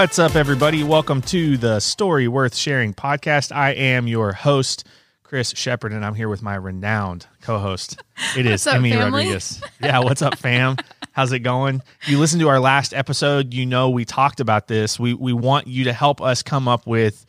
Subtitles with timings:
[0.00, 0.82] What's up, everybody?
[0.82, 3.54] Welcome to the Story Worth Sharing podcast.
[3.54, 4.86] I am your host,
[5.22, 8.02] Chris Shepard, and I'm here with my renowned co-host.
[8.34, 9.24] It is up, Emmy family?
[9.24, 9.62] Rodriguez.
[9.78, 10.76] Yeah, what's up, fam?
[11.12, 11.82] How's it going?
[12.06, 14.98] You listened to our last episode, you know we talked about this.
[14.98, 17.26] We we want you to help us come up with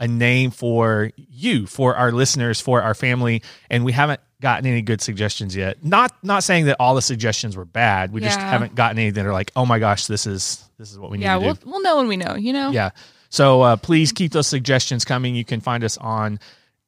[0.00, 4.80] a name for you, for our listeners, for our family, and we haven't gotten any
[4.80, 5.84] good suggestions yet.
[5.84, 8.10] Not not saying that all the suggestions were bad.
[8.10, 10.98] We just haven't gotten any that are like, oh my gosh, this is this is
[10.98, 12.34] what we need Yeah, to we'll we'll know when we know.
[12.34, 12.70] You know.
[12.70, 12.90] Yeah.
[13.28, 15.34] So uh, please keep those suggestions coming.
[15.34, 16.38] You can find us on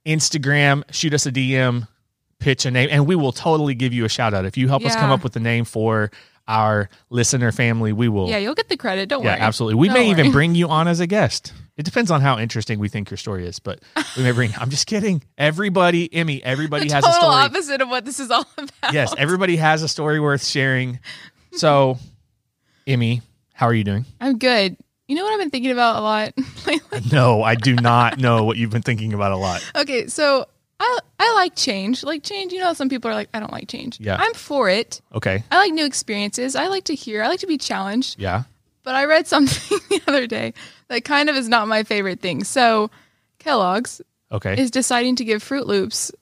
[0.07, 1.87] Instagram, shoot us a DM,
[2.39, 4.45] pitch a name, and we will totally give you a shout out.
[4.47, 6.11] If you help us come up with a name for
[6.47, 8.29] our listener family, we will.
[8.31, 9.09] Yeah, you'll get the credit.
[9.09, 9.33] Don't worry.
[9.33, 9.41] Yeah, worry.
[9.43, 9.75] absolutely.
[9.81, 10.33] We Don't may even worry.
[10.33, 11.53] bring you on as a guest.
[11.77, 13.81] It depends on how interesting we think your story is, but
[14.17, 14.53] we may bring.
[14.59, 15.23] I'm just kidding.
[15.37, 17.45] Everybody, Emmy, everybody the has a total story.
[17.45, 18.93] opposite of what this is all about.
[18.95, 21.01] Yes, everybody has a story worth sharing.
[21.53, 21.99] So,
[22.87, 23.21] Emmy,
[23.59, 24.05] how are you doing?
[24.21, 24.77] I'm good.
[25.09, 26.33] You know what I've been thinking about a lot
[26.67, 27.01] lately?
[27.11, 29.69] No, I do not know what you've been thinking about a lot.
[29.75, 30.47] Okay, so
[30.79, 32.05] I I like change.
[32.05, 33.99] Like change, you know, some people are like, I don't like change.
[33.99, 34.17] Yeah.
[34.17, 35.01] I'm for it.
[35.13, 35.43] Okay.
[35.51, 36.55] I like new experiences.
[36.55, 37.21] I like to hear.
[37.23, 38.21] I like to be challenged.
[38.21, 38.45] Yeah.
[38.85, 40.55] But I read something the other day
[40.87, 42.45] that kind of is not my favorite thing.
[42.45, 42.91] So
[43.41, 44.61] Kellogg's Okay.
[44.61, 46.13] is deciding to give Froot Loops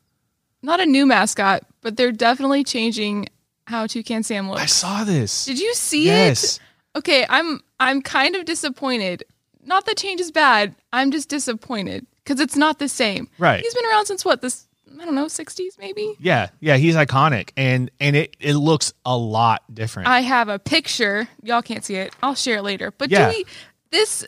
[0.62, 3.28] not a new mascot, but they're definitely changing
[3.66, 4.62] how Toucan Sam looks.
[4.62, 5.44] I saw this.
[5.44, 6.56] Did you see yes.
[6.56, 6.60] it?
[6.96, 9.22] Okay, I'm I'm kind of disappointed.
[9.64, 10.74] Not that change is bad.
[10.92, 13.28] I'm just disappointed because it's not the same.
[13.38, 13.60] Right.
[13.60, 14.66] He's been around since what this
[14.98, 16.14] I don't know 60s maybe.
[16.18, 16.48] Yeah.
[16.60, 16.76] Yeah.
[16.78, 20.08] He's iconic, and and it it looks a lot different.
[20.08, 21.28] I have a picture.
[21.42, 22.14] Y'all can't see it.
[22.22, 22.90] I'll share it later.
[22.92, 23.30] But Yeah.
[23.30, 23.46] do we
[23.90, 24.26] this?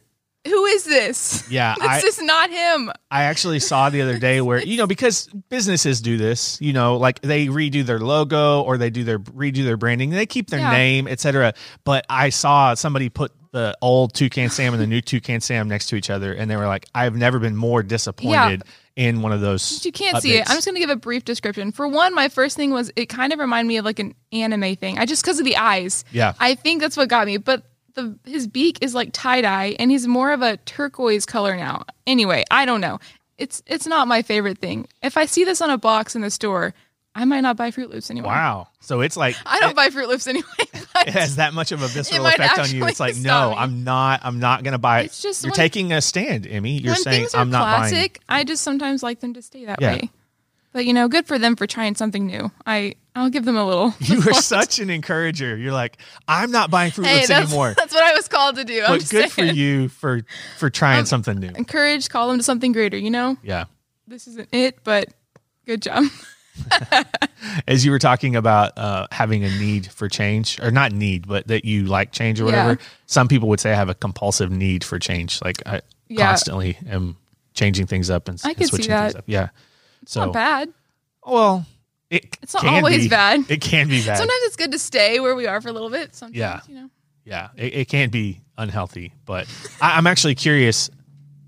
[0.48, 1.48] Who is this?
[1.50, 2.90] Yeah, this I- is not him.
[3.10, 6.96] I actually saw the other day where you know because businesses do this, you know,
[6.96, 10.60] like they redo their logo or they do their redo their branding, they keep their
[10.60, 10.70] Yeah.
[10.72, 11.54] name, etc.
[11.84, 15.86] But I saw somebody put the old Toucan Sam and the new Toucan Sam next
[15.86, 18.62] to each other, and they were like, "I've never been more disappointed
[18.94, 20.48] in one of those." You can't see it.
[20.50, 21.72] I'm just going to give a brief description.
[21.72, 24.76] For one, my first thing was it kind of reminded me of like an anime
[24.76, 24.98] thing.
[24.98, 26.04] I just because of the eyes.
[26.12, 26.34] Yeah.
[26.38, 27.38] I think that's what got me.
[27.38, 27.62] But
[27.98, 31.84] the his beak is like tie dye, and he's more of a turquoise color now.
[32.06, 32.98] Anyway, I don't know.
[33.36, 34.86] It's it's not my favorite thing.
[35.02, 36.74] If I see this on a box in the store,
[37.14, 38.32] I might not buy Froot Loops anymore.
[38.32, 38.68] Wow.
[38.80, 40.46] So it's like I don't buy Froot Loops anyway.
[40.62, 42.84] it has that much of a visceral effect on you.
[42.86, 43.56] It's like, no, me.
[43.56, 44.20] I'm not.
[44.22, 45.06] I'm not going to buy it.
[45.06, 46.78] It's just you're when- taking a stand, Emmy.
[46.78, 47.82] You're saying I'm not buying.
[47.84, 49.94] It's classic, I just sometimes like them to stay that Yeah.
[49.94, 50.10] way.
[50.78, 52.52] But you know, good for them for trying something new.
[52.64, 53.92] I I'll give them a little.
[54.00, 55.56] You are such an encourager.
[55.56, 57.74] You're like, I'm not buying Fruit Hey, Loops that's, anymore.
[57.76, 58.84] that's what I was called to do.
[58.84, 60.20] I'm But just good for you for
[60.56, 61.48] for trying something new.
[61.56, 62.96] Encourage, call them to something greater.
[62.96, 63.64] You know, Yeah.
[64.06, 65.08] this isn't it, but
[65.66, 66.04] good job.
[67.66, 71.48] As you were talking about uh, having a need for change, or not need, but
[71.48, 72.70] that you like change or whatever.
[72.80, 72.86] Yeah.
[73.06, 75.40] Some people would say I have a compulsive need for change.
[75.42, 76.26] Like I Yeah.
[76.28, 77.16] constantly am
[77.54, 79.18] changing things up and, I and switching things that.
[79.18, 79.24] up.
[79.26, 79.48] Yeah.
[80.08, 80.72] So Not bad.
[81.26, 81.66] well,
[82.08, 83.44] it It's not can always be- bad.
[83.50, 84.16] It can be bad.
[84.16, 86.14] Sometimes it's good to stay where we are for a little bit.
[86.16, 86.60] Sometimes, Yeah.
[86.66, 86.90] you know.
[87.26, 89.46] Yeah, it, it can be unhealthy, but
[89.82, 90.88] I, I'm actually curious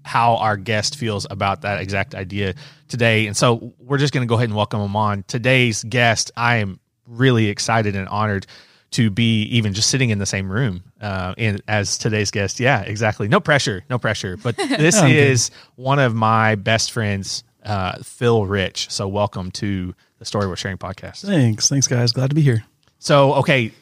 [0.04, 2.54] how our guest feels about that exact idea
[2.88, 3.26] today.
[3.28, 5.24] And so we're just going to go ahead and welcome him on.
[5.26, 8.46] Today's guest, I am really excited and honored
[8.90, 12.60] to be even just sitting in the same room uh, in, as today's guest.
[12.60, 13.26] Yeah, exactly.
[13.26, 14.36] No pressure, no pressure.
[14.36, 15.16] But this I'm good.
[15.16, 18.90] is one of my best friends, uh, Phil Rich.
[18.90, 21.24] So welcome to the Story Worth Sharing podcast.
[21.24, 21.68] Thanks.
[21.68, 22.12] Thanks, guys.
[22.12, 22.64] Glad to be here.
[22.98, 23.72] So, okay,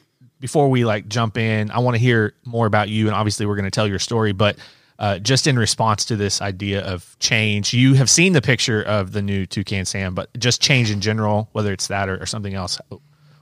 [0.41, 3.57] before we like jump in, I want to hear more about you, and obviously we're
[3.57, 4.33] going to tell your story.
[4.33, 4.57] But
[4.99, 9.13] uh, just in response to this idea of change, you have seen the picture of
[9.13, 12.55] the new Toucan Sam, but just change in general, whether it's that or, or something
[12.55, 12.81] else.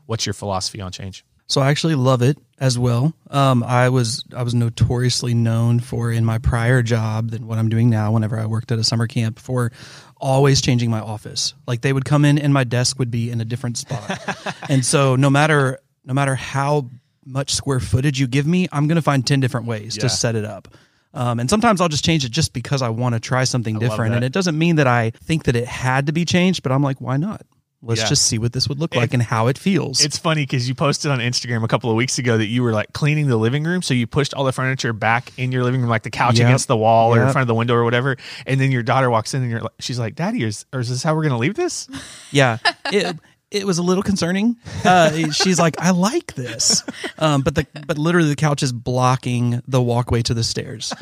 [0.07, 1.25] What's your philosophy on change?
[1.49, 3.15] So I actually love it as well.
[3.31, 7.69] Um, I was I was notoriously known for in my prior job than what I'm
[7.69, 8.13] doing now.
[8.13, 9.71] Whenever I worked at a summer camp, for
[10.19, 11.55] always changing my office.
[11.67, 14.19] Like they would come in and my desk would be in a different spot,
[14.69, 16.89] and so no matter no matter how
[17.25, 20.03] much square footage you give me, I'm going to find ten different ways Yeah.
[20.03, 20.69] to set it up.
[21.15, 23.81] Um, and sometimes I'll just change it just because I want to try something love
[23.81, 24.15] different.
[24.15, 26.83] And it doesn't mean that I think that it had to be changed, but I'm
[26.83, 27.41] like, why not?
[27.87, 28.09] Let's Yeah.
[28.09, 30.05] just see what this would look like and how it feels.
[30.05, 32.73] It's funny because you posted on Instagram a couple of weeks ago that you were
[32.73, 33.81] like cleaning the living room.
[33.83, 36.49] So you pushed all the furniture back in your living room, like the couch Yep.
[36.49, 38.17] against the wall or in front of the window or whatever.
[38.47, 40.89] And then your daughter walks in and you're like, she's like, Daddy, is, or is
[40.89, 41.89] this how we're going to leave this?
[42.33, 42.59] Yeah.
[42.93, 43.17] It,
[43.51, 44.57] it was a little concerning.
[44.85, 46.83] Uh, she's like, I like this,
[47.19, 50.93] um, but the but literally the couch is blocking the walkway to the stairs,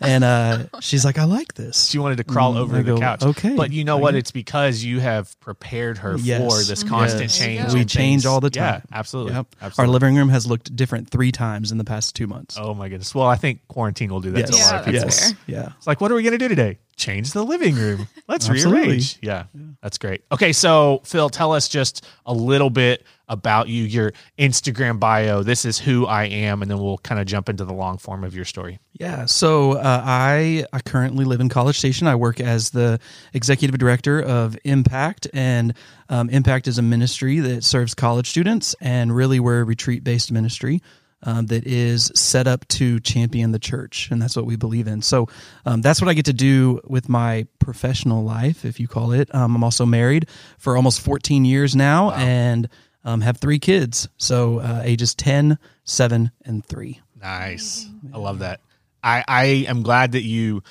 [0.00, 1.86] and uh, she's like, I like this.
[1.88, 3.22] She wanted to crawl Mm, over I the go, couch.
[3.22, 4.10] "Okay." But you know I what?
[4.12, 6.40] get- It's because you have prepared her Yes.
[6.40, 7.38] for this constant Yes.
[7.38, 7.72] Change.
[7.74, 8.26] We change things.
[8.26, 8.62] all the time.
[8.64, 8.82] Yeah, time.
[8.92, 9.32] absolutely.
[9.34, 9.46] Yep.
[9.62, 9.82] absolutely.
[9.88, 12.56] Our living room has looked different three times in the past two months.
[12.60, 13.14] Oh my goodness.
[13.14, 15.00] Well, I think quarantine will do that to a lot of people.
[15.00, 15.34] that's yes.
[15.46, 15.72] Yeah.
[15.78, 16.78] It's like, what are we going to do today?
[16.96, 18.08] Change the living room.
[18.28, 19.18] Let's rearrange.
[19.20, 19.44] Yeah,
[19.82, 20.24] that's great.
[20.32, 25.42] Okay, so Phil, tell us just a little bit about you, your Instagram bio.
[25.42, 28.22] This is who I am, and then we'll kind of jump into the long form
[28.24, 28.78] of your story.
[28.92, 32.06] Yeah, so uh, I I currently live in College Station.
[32.06, 33.00] I work as the
[33.32, 35.74] executive director of Impact, and
[36.08, 40.30] um, Impact is a ministry that serves college students, and really we're a retreat based
[40.30, 40.82] ministry.
[41.26, 45.00] Um, that is set up to champion the church, and that's what we believe in.
[45.00, 45.26] So
[45.64, 49.34] um, that's what I get to do with my professional life, if you call it.
[49.34, 50.28] Um, I'm also married
[50.58, 52.68] for almost 14 years now, and
[53.04, 54.08] um, have three kids.
[54.18, 57.00] So uh, ages 10, 7, and 3.
[57.20, 57.88] Nice.
[58.12, 58.60] I love that.
[59.02, 60.62] I, I am glad that you.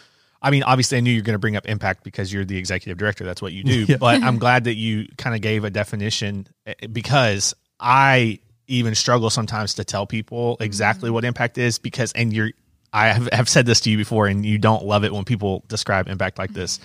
[0.42, 2.58] I mean, obviously, I knew you were going to bring up impact because you're the
[2.58, 3.24] executive director.
[3.24, 3.86] That's what you do.
[3.88, 3.98] Yeah.
[3.98, 9.30] But I'm glad that you kind of gave a definition eh, because I even struggle
[9.30, 12.52] sometimes to tell people exactly what impact is because, and you're,
[12.92, 15.64] I have, have said this to you before, and you don't love it when people
[15.68, 16.80] describe impact like this.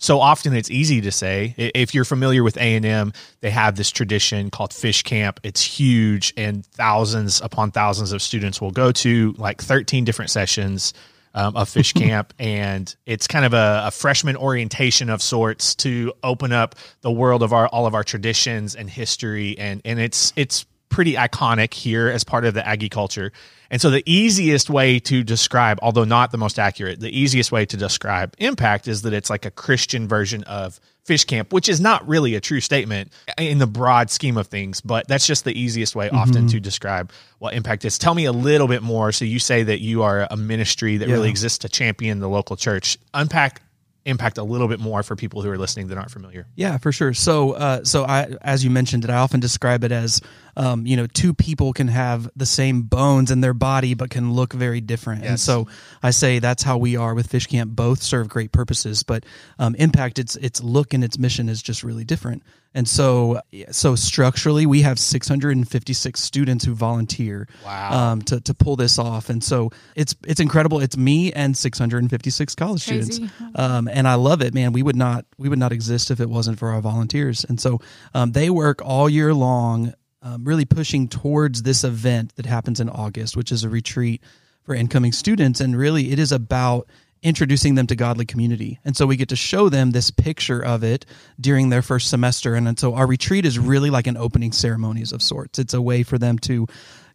[0.00, 1.54] So often it's easy to say.
[1.58, 3.12] If you're familiar with A and M,
[3.42, 5.40] they have this tradition called Fish Camp.
[5.42, 10.94] It's huge, and thousands upon thousands of students will go to like 13 different sessions
[11.34, 16.14] um, of Fish Camp, and it's kind of a, a freshman orientation of sorts to
[16.22, 20.32] open up the world of our all of our traditions and history, and and it's
[20.34, 23.32] it's pretty iconic here as part of the Aggie culture.
[23.70, 27.64] And so the easiest way to describe, although not the most accurate, the easiest way
[27.66, 31.80] to describe impact is that it's like a Christian version of fish camp, which is
[31.80, 35.58] not really a true statement in the broad scheme of things, but that's just the
[35.58, 36.46] easiest way often mm-hmm.
[36.48, 37.96] to describe what impact is.
[37.96, 39.12] Tell me a little bit more.
[39.12, 42.56] So you say that you are a ministry that really exists to champion the local
[42.56, 42.98] church.
[43.14, 43.62] Unpack
[44.04, 46.46] impact a little bit more for people who are listening that aren't familiar.
[46.54, 47.12] Yeah, for sure.
[47.12, 50.20] So, uh, so I, as you mentioned it, I often describe it as,
[50.56, 54.32] um, you know, two people can have the same bones in their body, but can
[54.32, 55.24] look very different.
[55.24, 55.68] And so
[56.02, 57.76] I say that's how we are with Fish Camp.
[57.76, 59.24] Both serve great purposes, but
[59.58, 62.42] um, Impact, its its look and its mission is just really different.
[62.72, 63.40] And so,
[63.72, 68.12] so structurally, we have 656 students who volunteer Wow.
[68.12, 69.28] um, to to pull this off.
[69.28, 70.80] And so it's it's incredible.
[70.80, 73.12] It's me and 656 college Crazy.
[73.12, 74.72] students um, and I love it, man.
[74.72, 77.80] We would not we would not exist if it wasn't for our volunteers, and so
[78.14, 82.88] um, they work all year long, um, really pushing towards this event that happens in
[82.88, 84.22] August, which is a retreat
[84.62, 86.86] for incoming students, and really it is about
[87.22, 90.82] introducing them to godly community and so we get to show them this picture of
[90.82, 91.04] it
[91.40, 95.12] during their first semester and, and so our retreat is really like an opening ceremonies
[95.12, 96.66] of sorts it's a way for them to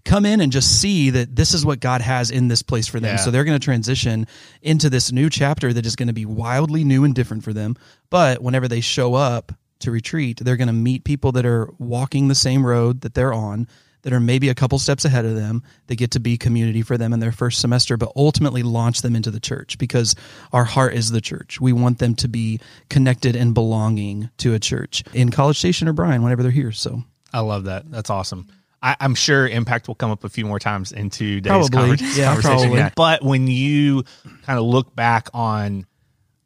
[0.04, 3.00] come in and just see that this is what god has in this place for
[3.00, 3.24] them Yeah.
[3.24, 4.28] so they're going to transition
[4.62, 7.76] into this new chapter that is going to be wildly new and different for them.
[8.12, 12.28] But whenever they show up to retreat, they're going to meet people that are walking
[12.28, 13.68] the same road that they're on,
[14.06, 15.64] that are maybe a couple steps ahead of them.
[15.88, 19.16] They get to be community for them in their first semester, but ultimately launch them
[19.16, 20.16] into the church because
[20.54, 21.60] our heart is the church.
[21.60, 25.94] We want them to be connected and belonging to a church in College Station or
[25.94, 26.72] Bryan whenever they're here.
[26.72, 27.02] So
[27.34, 27.90] I love that.
[27.90, 28.48] That's awesome.
[28.84, 31.98] I, I'm sure impact will come up a few more times in today's Probably.
[31.98, 32.70] conver- Yeah, conversation.
[32.74, 32.92] probably.
[32.96, 34.04] But when you
[34.44, 35.88] kind of look back on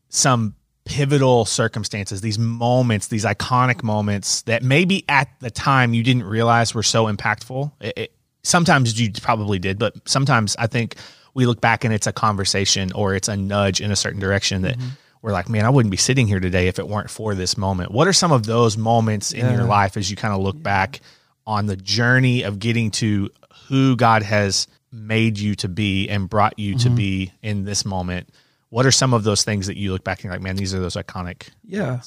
[0.07, 0.55] some
[0.89, 6.73] pivotal circumstances, these moments, these iconic moments that maybe at the time you didn't realize
[6.73, 7.71] were so impactful.
[7.79, 8.11] It, it,
[8.41, 10.95] sometimes you probably did, but sometimes I think
[11.35, 14.63] we look back and it's a conversation or it's a nudge in a certain direction
[14.63, 14.87] that mm-hmm.
[15.21, 17.91] we're like, man, I wouldn't be sitting here today if it weren't for this moment.
[17.91, 21.01] What are some of those moments in your life as you kind of look back
[21.45, 23.29] on the journey of getting to
[23.67, 26.95] who God has made you to be and brought you to mm-hmm.
[26.95, 28.27] be in this moment?
[28.69, 30.73] What are some of those things that you look back and you're like, man, these
[30.73, 31.49] are those iconic?
[31.63, 32.01] Yeah.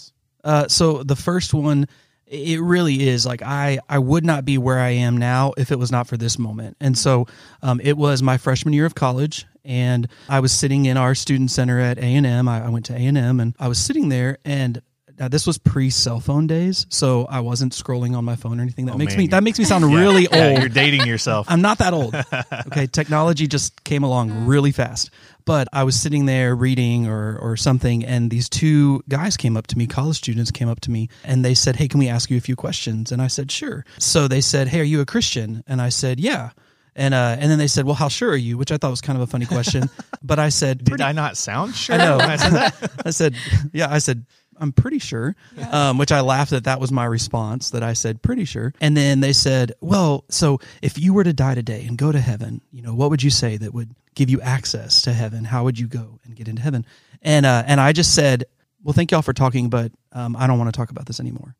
[0.44, 1.86] Uh, so the first one,
[2.26, 5.78] it really is like I I would not be where I am now if it
[5.78, 6.76] was not for this moment.
[6.80, 7.26] And so
[7.62, 11.50] um, it was my freshman year of college, and I was sitting in our student
[11.50, 12.48] center at A and M.
[12.48, 14.80] I I went to A and M, and I was sitting there, and
[15.20, 18.62] uh, this was pre cell phone days, so I wasn't scrolling on my phone or
[18.62, 18.86] anything.
[18.86, 20.58] That makes man, me that makes me sound really Yeah, old.
[20.60, 21.46] you're dating yourself.
[21.48, 22.14] I'm not that old.
[22.66, 25.10] Okay, technology just came along really fast.
[25.44, 29.66] But I was sitting there reading or or something, and these two guys came up
[29.68, 32.30] to me, college students came up to me, and they said, "Hey, can we ask
[32.30, 35.06] you a few questions?" And I said, "Sure." So they said, "Hey, are you a
[35.06, 36.50] Christian?" And I said, "Yeah."
[36.94, 39.00] And uh, and then they said, "Well, how sure are you?" Which I thought was
[39.00, 39.90] kind of a funny question.
[40.22, 41.96] but I said, Did I not sound sure?
[41.96, 42.18] I know.
[42.18, 42.92] when I said that?
[43.06, 43.34] I said,
[43.72, 44.26] yeah, I said,
[44.58, 45.34] I'm pretty sure.
[45.70, 48.72] Um, which I laughed that that was my response that I said pretty sure.
[48.80, 52.20] And then they said, well, so if you were to die today and go to
[52.20, 55.44] heaven, you know, what would you say that would give you access to heaven?
[55.44, 56.86] How would you go and get into heaven?
[57.22, 58.44] And uh, and I just said,
[58.82, 61.54] well, thank y'all for talking, but um, I don't want to talk about this anymore.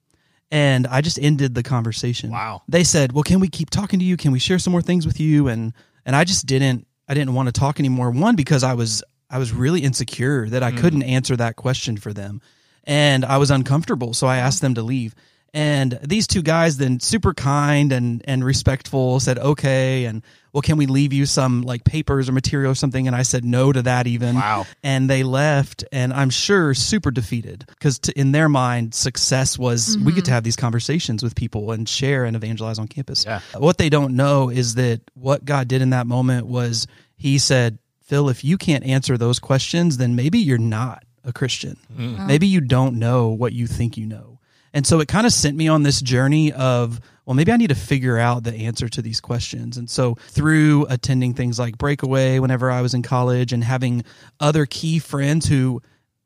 [0.50, 2.30] And I just ended the conversation.
[2.30, 2.62] Wow.
[2.68, 4.16] They said, well, can we keep talking to you?
[4.18, 5.49] Can we share some more things with you?
[5.49, 5.72] And
[6.04, 6.87] and I just didn't.
[7.08, 8.11] I didn't want to talk anymore.
[8.11, 12.12] One because I was I was really insecure that I couldn't answer that question for
[12.12, 12.42] them,
[12.84, 14.14] and I was uncomfortable.
[14.14, 15.14] So I asked them to leave.
[15.54, 20.22] And these two guys then super kind and and respectful said okay and
[20.54, 23.44] well can we leave you some like papers or material or something and I said
[23.44, 24.64] no to that even Wow.
[24.82, 30.04] and they left and i'm sure super defeated because in their mind success was we
[30.04, 30.14] mm-hmm.
[30.14, 33.40] get to have these conversations with people and share and evangelize on campus Yeah.
[33.58, 36.86] what they don't know is that what god did in that moment was
[37.16, 41.76] he said phil if you can't answer those questions then maybe you're not a christian
[41.96, 42.18] mm.
[42.18, 42.26] oh.
[42.26, 44.38] maybe you don't know what you think you know
[44.74, 47.68] and so it kind of sent me on this journey of, well, maybe I need
[47.68, 49.76] to figure out the answer to these questions.
[49.76, 54.04] And so through attending things like Breakaway whenever I was in college and having
[54.40, 55.82] other key friends who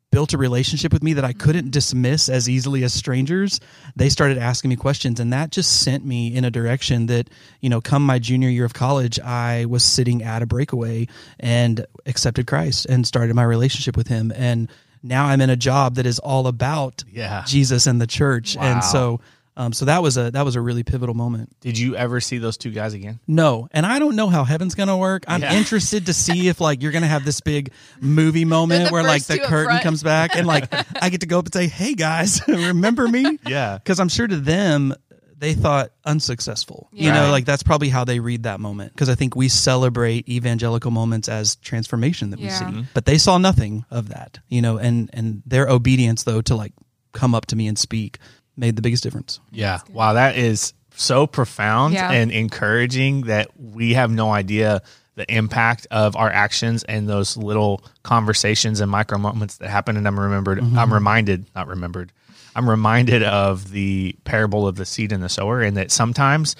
[0.09, 3.59] built a relationship with me that I couldn't dismiss as easily as strangers,
[3.97, 5.19] they started asking me questions.
[5.19, 8.63] And that just sent me in a direction that, you know, come my junior year
[8.63, 11.07] of college, I was sitting at a breakaway
[11.41, 14.31] and accepted Christ and started my relationship with him.
[14.33, 14.69] And
[15.03, 17.43] now I'm in a job that is all about Yeah.
[17.47, 18.55] Jesus and the church.
[18.55, 18.63] Wow.
[18.63, 19.19] And so
[19.59, 21.49] um, so that was a that was a really pivotal moment.
[21.61, 23.19] Did you ever see those two guys again?
[23.25, 25.23] No, and I don't know how heaven's gonna work.
[25.27, 25.53] I'm Yeah.
[25.53, 29.23] interested to see if like you're gonna have this big movie moment the where like
[29.23, 32.39] the curtain comes back and like I get to go up and say, "Hey guys,
[32.47, 33.77] remember me?" Yeah.
[33.83, 34.93] because I'm sure to them
[35.39, 36.89] they thought unsuccessful.
[36.91, 37.21] You Yeah.
[37.25, 38.93] know, like that's probably how they read that moment.
[38.93, 42.59] Because I think we celebrate evangelical moments as transformation that we Yeah.
[42.59, 42.81] see, mm-hmm.
[42.93, 44.39] but they saw nothing of that.
[44.49, 46.73] You know, and and their obedience though to like
[47.13, 48.17] come up to me and speak
[48.55, 49.39] made the biggest difference.
[49.51, 49.79] Yeah.
[49.91, 52.11] Wow, that is so profound Yeah.
[52.11, 54.81] and encouraging that we have no idea
[55.17, 59.97] the impact of our actions and those little conversations and micro moments that happen.
[59.97, 60.77] And I'm remembered, mm-hmm.
[60.77, 62.13] I'm reminded, not remembered,
[62.55, 66.55] I'm reminded of the parable of the seed and the sower, and that sometimes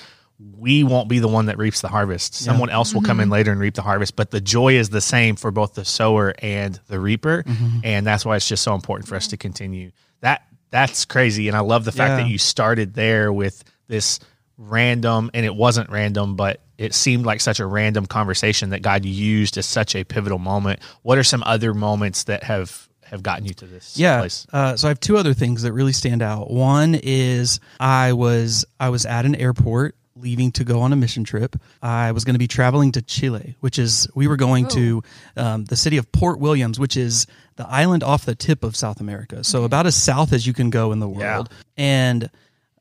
[0.58, 2.34] we won't be the one that reaps the harvest.
[2.34, 3.34] Someone else will come in mm-hmm.
[3.34, 6.34] later and reap the harvest, but the joy is the same for both the sower
[6.40, 7.44] and the reaper.
[7.44, 7.80] Mm-hmm.
[7.84, 9.92] And that's why it's just so important for us to continue.
[10.22, 11.48] That that's crazy.
[11.48, 12.18] And I love the fact Yeah.
[12.24, 14.20] that you started there with this
[14.58, 19.06] random and it wasn't random, but it seemed like such a random conversation that God
[19.06, 20.80] used as such a pivotal moment.
[21.02, 24.20] What are some other moments that have have gotten you to this yeah.
[24.20, 24.46] place?
[24.52, 26.52] Uh, so I have two other things that really stand out.
[26.52, 31.24] One is I was I was at an airport leaving to go on a mission
[31.24, 31.56] trip.
[31.82, 35.04] I was going to be traveling to Chile, which is we were going to
[35.36, 39.00] um, the city of Port Williams, which is the island off the tip of South
[39.00, 39.44] America.
[39.44, 41.50] So about as south as you can go in the world.
[41.78, 42.30] And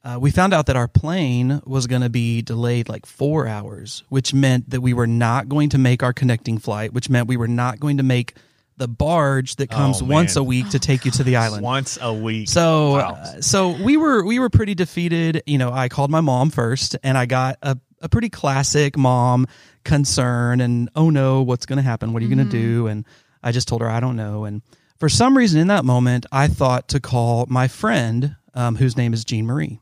[0.06, 4.04] uh, we found out that our plane was going to be delayed like four hours,
[4.08, 7.36] which meant that we were not going to make our connecting flight, which meant we
[7.36, 8.34] were not going to make
[8.76, 11.62] the barge that comes Oh, once a week to take you to the island.
[11.64, 12.48] Once a week.
[12.48, 13.18] So, Wow.
[13.20, 15.42] uh, so we were we were pretty defeated.
[15.46, 19.46] You know, I called my mom first, and I got a a pretty classic mom
[19.84, 22.12] concern and oh no, what's going to happen?
[22.12, 22.86] What are you going to do?
[22.86, 23.04] And
[23.42, 24.44] I just told her I don't know.
[24.44, 24.62] And
[24.98, 29.12] for some reason, in that moment, I thought to call my friend, um, whose name
[29.14, 29.80] is Jean Marie.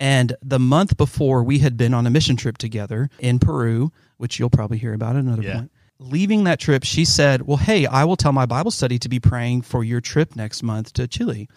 [0.00, 4.38] And the month before, we had been on a mission trip together in Peru, which
[4.38, 5.54] you'll probably hear about at another Yeah.
[5.58, 5.70] point.
[6.00, 9.20] Leaving that trip, she said, Well, hey, I will tell my Bible study to be
[9.20, 11.48] praying for your trip next month to Chile.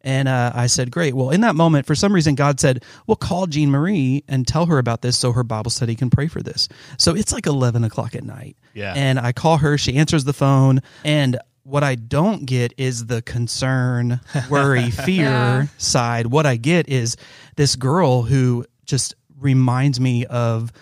[0.00, 1.14] And uh, I said, Great.
[1.14, 4.66] Well, in that moment, for some reason, God said, Well, call Jean Marie and tell
[4.66, 6.68] her about this so her Bible study can pray for this.
[6.98, 8.56] So it's like 11 o'clock at night.
[8.74, 8.92] Yeah.
[8.96, 10.82] And I call her, she answers the phone.
[11.04, 15.66] And what I don't get is the concern, worry, fear Yeah.
[15.78, 16.26] side.
[16.28, 17.16] What I get is
[17.56, 20.72] this girl who just reminds me of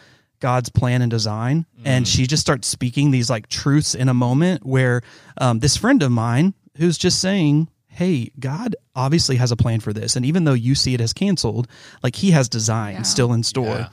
[0.41, 1.67] God's plan and design.
[1.85, 5.03] And she just starts speaking these like truths in a moment where
[5.39, 9.93] um, this friend of mine who's just saying, Hey, God obviously has a plan for
[9.93, 10.17] this.
[10.17, 11.69] And even though you see it as canceled,
[12.03, 13.03] like he has design Yeah.
[13.03, 13.67] still in store.
[13.67, 13.89] Yeah.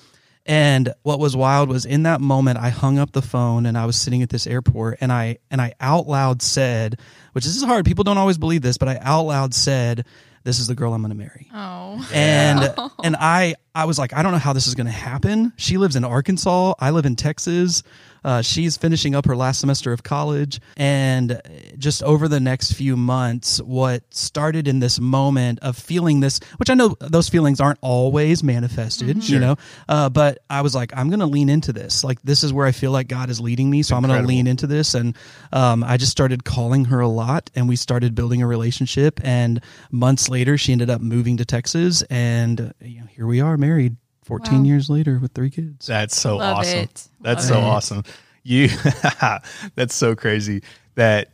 [0.45, 3.85] And what was wild was in that moment I hung up the phone and I
[3.85, 6.99] was sitting at this airport and I and I out loud said,
[7.33, 10.05] which this is hard, people don't always believe this, but I out loud said,
[10.43, 12.03] This is the girl I'm gonna marry Oh.
[12.13, 15.53] and and I I was like I don't know how this is going to happen.
[15.57, 16.73] She lives in Arkansas.
[16.79, 17.83] I live in Texas.
[18.23, 21.41] Uh, she's finishing up her last semester of college, and
[21.77, 26.69] just over the next few months, what started in this moment of feeling this, which
[26.69, 29.55] I know those feelings aren't always manifested, you know,
[29.87, 32.03] uh, but I was like, I'm going to lean into this.
[32.03, 34.27] Like this is where I feel like God is leading me, so I'm going to
[34.27, 35.15] lean into this, and
[35.51, 39.19] um, I just started calling her a lot and we started building a relationship.
[39.23, 39.61] And
[39.91, 42.01] months later, she ended up moving to Texas.
[42.03, 43.97] And you know, here we are married
[44.29, 44.63] 14 Wow.
[44.65, 45.87] years later with three kids.
[45.87, 46.79] That's so Love awesome.
[46.79, 47.07] it.
[47.19, 47.63] That's Love so it.
[47.63, 48.03] awesome.
[48.43, 48.69] You
[49.75, 50.61] that's so crazy
[50.95, 51.31] that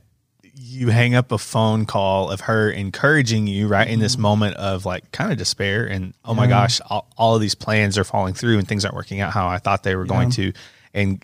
[0.57, 4.21] you hang up a phone call of her encouraging you right in this mm-hmm.
[4.23, 6.49] moment of like kind of despair and oh my Yeah.
[6.49, 9.47] gosh all, all of these plans are falling through and things aren't working out how
[9.47, 10.53] I thought they were going to
[10.93, 11.21] and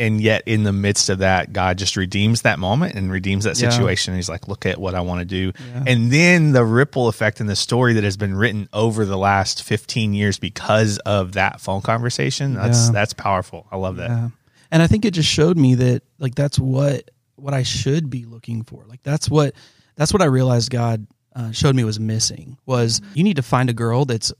[0.00, 3.60] and yet in the midst of that God just redeems that moment and redeems that
[3.60, 3.70] Yeah.
[3.70, 5.52] situation he's like look at what I want to do
[5.86, 9.62] and then the ripple effect in the story that has been written over the last
[9.62, 12.92] 15 years because of that phone conversation that's Yeah.
[12.92, 14.28] that's powerful I love that Yeah.
[14.72, 18.24] And I think it just showed me that like that's what what I should be
[18.24, 18.84] looking for.
[18.86, 19.54] Like that's what
[19.96, 23.68] that's what I realized God uh, showed me was missing was you need to find
[23.70, 24.32] a girl that's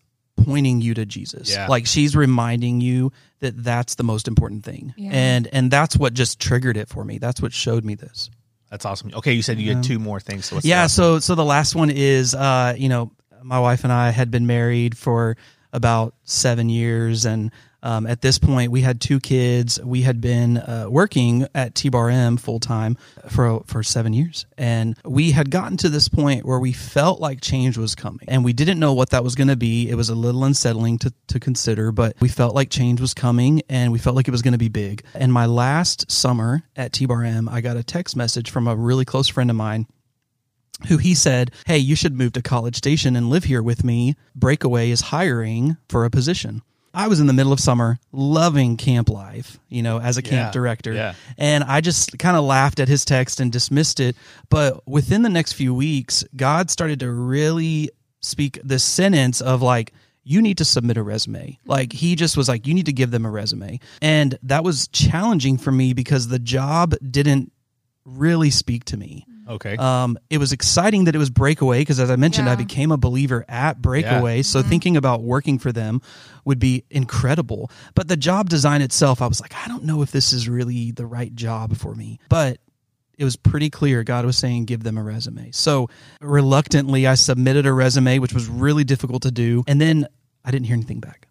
[0.50, 1.50] pointing you to Jesus.
[1.50, 1.66] Yeah.
[1.69, 4.92] Like she's reminding you that that's the most important thing.
[4.97, 5.11] Yeah.
[5.12, 7.19] And and that's what just triggered it for me.
[7.19, 8.30] That's what showed me this.
[8.71, 9.11] That's awesome.
[9.14, 10.47] Okay, you said you had two more things.
[10.47, 13.11] So what's yeah the- so so the last one is uh you know
[13.42, 15.35] my wife and i had been married for
[15.73, 17.50] about seven years and
[17.83, 19.81] um, at this point we had two kids.
[19.83, 22.97] We had been uh, working at t-bar m full-time
[23.29, 24.47] for for seven years.
[24.57, 28.27] And we had gotten to this point where we felt like change was coming.
[28.29, 29.89] And we didn't know what that was going to be.
[29.89, 33.63] It was a little unsettling to, to consider but we felt like change was coming
[33.69, 35.05] and we felt like it was going to be big.
[35.15, 39.05] And my last summer at t-bar m i got a text message from a really
[39.05, 39.87] close friend of mine
[40.89, 44.17] who he said, Hey, you should move to College Station and live here with me.
[44.35, 46.63] Breakaway is hiring for a position.
[46.92, 50.49] I was in the middle of summer, loving camp life, you know, as a camp
[50.49, 50.92] Yeah, director.
[50.92, 51.14] yeah.
[51.38, 54.16] And I just kind of laughed at his text and dismissed it.
[54.49, 59.92] But within the next few weeks, God started to really speak this sentence of like,
[60.25, 61.59] you need to submit a resume.
[61.64, 63.78] Like he just was like, you need to give them a resume.
[64.02, 67.52] And that was challenging for me because the job didn't
[68.04, 69.26] really speak to me.
[69.50, 69.76] Okay.
[69.76, 72.97] Um, it was exciting that it was Breakaway because, as I mentioned, I became a
[72.97, 74.42] believer at Breakaway.
[74.42, 76.00] So thinking about working for them
[76.45, 77.71] would be incredible.
[77.95, 80.92] But the job design itself, I was like, I don't know if this is really
[80.92, 82.21] the right job for me.
[82.28, 82.59] But
[83.19, 85.50] it was pretty clear God was saying, give them a resume.
[85.50, 85.90] So
[86.21, 89.64] reluctantly, I submitted a resume, which was really difficult to do.
[89.66, 90.07] And then
[90.45, 91.27] I didn't hear anything back.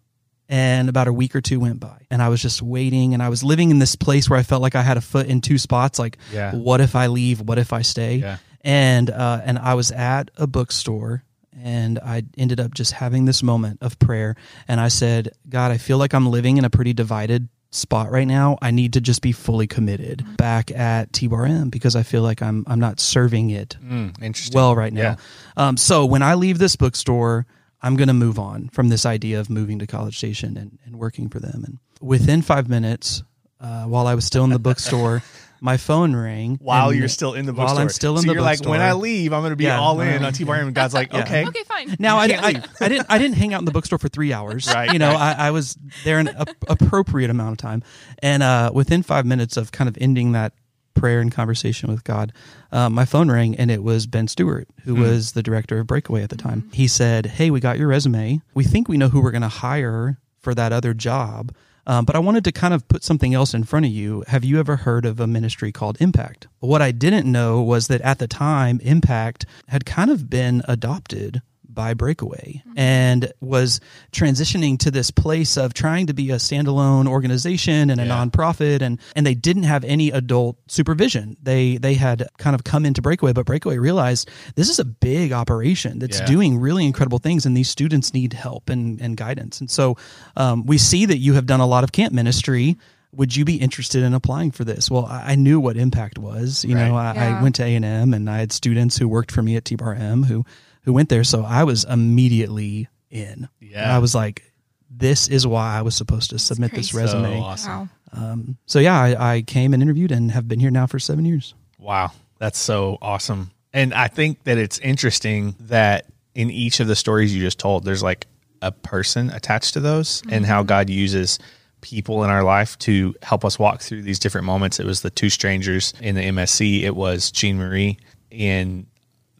[0.52, 3.14] And about a week or two went by, and I was just waiting.
[3.14, 5.26] And I was living in this place where I felt like I had a foot
[5.28, 5.96] in two spots.
[5.98, 6.52] Like, Yeah.
[6.56, 7.40] what if I leave?
[7.40, 8.16] What if I stay?
[8.16, 8.38] Yeah.
[8.62, 11.22] And uh, and I was at a bookstore,
[11.62, 14.34] and I ended up just having this moment of prayer.
[14.66, 18.26] And I said, God, I feel like I'm living in a pretty divided spot right
[18.26, 18.58] now.
[18.60, 22.22] I need to just be fully committed back at T Bar M because I feel
[22.22, 24.56] like I'm I'm not serving it Mm, interesting.
[24.56, 25.00] well right now.
[25.00, 25.16] Yeah.
[25.56, 27.46] Um, so when I leave this bookstore,
[27.82, 30.96] I'm going to move on from this idea of moving to College Station and, and
[30.96, 31.64] working for them.
[31.64, 33.22] And within five minutes,
[33.60, 35.22] uh, while I was still in the bookstore,
[35.60, 36.56] my phone rang.
[36.56, 37.82] while you're still in the while bookstore.
[37.82, 38.80] I'm still in so the you're like, when.
[38.80, 41.20] I leave, I'm going to be Yeah, all in on T-Bar, and God's like, Yeah.
[41.20, 41.46] okay.
[41.46, 41.96] Okay, fine.
[41.98, 42.62] Now I, I.
[42.80, 44.66] I didn't I didn't hang out in the bookstore for three hours.
[44.74, 45.10] Right, You know.
[45.10, 47.82] I, I was there an a, appropriate amount of time,
[48.20, 50.52] and uh, within five minutes of kind of ending that
[51.00, 52.32] prayer and conversation with God,
[52.70, 55.00] uh, my phone rang and it was Ben Stewart, who Hmm.
[55.02, 56.64] was the director of Breakaway at the time.
[56.72, 58.40] He said, "Hey, we got your resume.
[58.54, 61.52] We think we know who we're going to hire for that other job."
[61.86, 64.22] Um, but I wanted to kind of put something else in front of you.
[64.28, 66.46] Have you ever heard of a ministry called Impact?
[66.60, 71.40] What I didn't know was that at the time, Impact had kind of been adopted
[71.80, 73.80] by Breakaway and was
[74.12, 78.12] transitioning to this place of trying to be a standalone organization and a Yeah.
[78.24, 81.36] nonprofit and and they didn't have any adult supervision.
[81.42, 85.32] They they had kind of come into Breakaway, but Breakaway realized this is a big
[85.32, 86.26] operation that's Yeah.
[86.26, 89.60] doing really incredible things and these students need help and, and guidance.
[89.60, 89.96] And so
[90.36, 92.76] um, we see that you have done a lot of camp ministry.
[93.12, 94.88] Would you be interested in applying for this?
[94.90, 96.64] Well, I, I knew what impact was.
[96.64, 99.32] You know, I, I went to A and M, and I had students who worked
[99.32, 100.44] for me at T Bar M who
[100.82, 101.24] who went there.
[101.24, 103.48] So I was immediately in.
[103.60, 103.94] Yeah.
[103.94, 104.50] I was like,
[104.90, 107.38] this is why I was supposed to submit this resume.
[107.38, 107.72] So awesome.
[107.72, 107.88] Wow.
[108.12, 111.24] Um, so yeah, I, I came and interviewed and have been here now for seven
[111.24, 111.54] years.
[111.78, 113.52] Wow, that's so awesome.
[113.72, 117.84] And I think that it's interesting that in each of the stories you just told,
[117.84, 118.26] there's like
[118.62, 121.38] a person attached to those and how God uses
[121.80, 124.80] people in our life to help us walk through these different moments.
[124.80, 127.98] It was the two strangers in the MSC, it was Jean Marie
[128.30, 128.86] in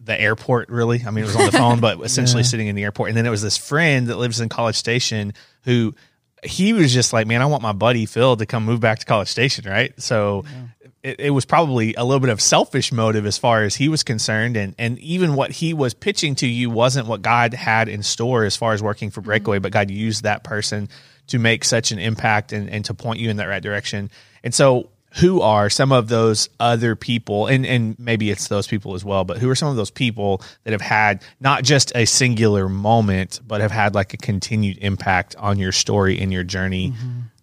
[0.03, 1.03] the airport, really.
[1.07, 3.11] I mean, it was on the phone, but essentially sitting in the airport.
[3.11, 5.35] And then it was this friend that lives in College Station
[5.65, 5.95] who
[6.43, 9.07] he was just like, man, I want my buddy Phil to come move back to
[9.07, 9.93] College Station, right?
[10.01, 10.45] So
[11.03, 14.03] it, it was probably a little bit of selfish motive as far as he was
[14.03, 18.03] concerned, and and even what he was pitching to you wasn't what God had in
[18.03, 19.63] store as far as working for Breakaway, mm-hmm.
[19.63, 20.89] but God used that person
[21.29, 24.11] to make such an impact and, and to point you in that right direction.
[24.43, 28.95] And so who are some of those other people and and maybe it's those people
[28.95, 32.05] as well but who are some of those people that have had not just a
[32.05, 36.93] singular moment but have had like a continued impact on your story and your journey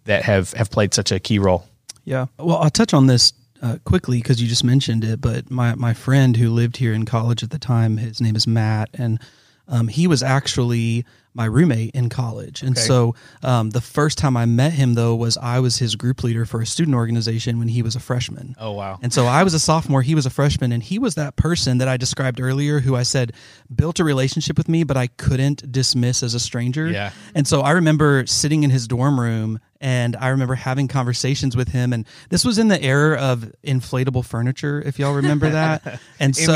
[0.04, 1.66] that have have played such a key role
[2.08, 2.26] Yeah.
[2.38, 5.20] Well, I'll touch on this uh, quickly because you just mentioned it.
[5.20, 8.46] But my, my friend who lived here in college at the time, his name is
[8.46, 9.20] Matt, and
[9.68, 12.62] um, he was actually my roommate in college.
[12.62, 12.86] And Okay.
[12.86, 16.44] so um, the first time I met him, though, was I was his group leader
[16.44, 18.56] for a student organization when he was a freshman.
[18.58, 21.14] oh wow And so I was a sophomore, he was a freshman, and he was
[21.14, 23.32] that person that I described earlier who I said
[23.74, 26.88] built a relationship with me, but I couldn't dismiss as a stranger.
[26.90, 27.10] Yeah.
[27.34, 31.68] And so I remember sitting in his dorm room and I remember having conversations with
[31.68, 31.92] him.
[31.92, 36.00] And this was in the era of inflatable furniture, if y'all remember that.
[36.18, 36.50] And so,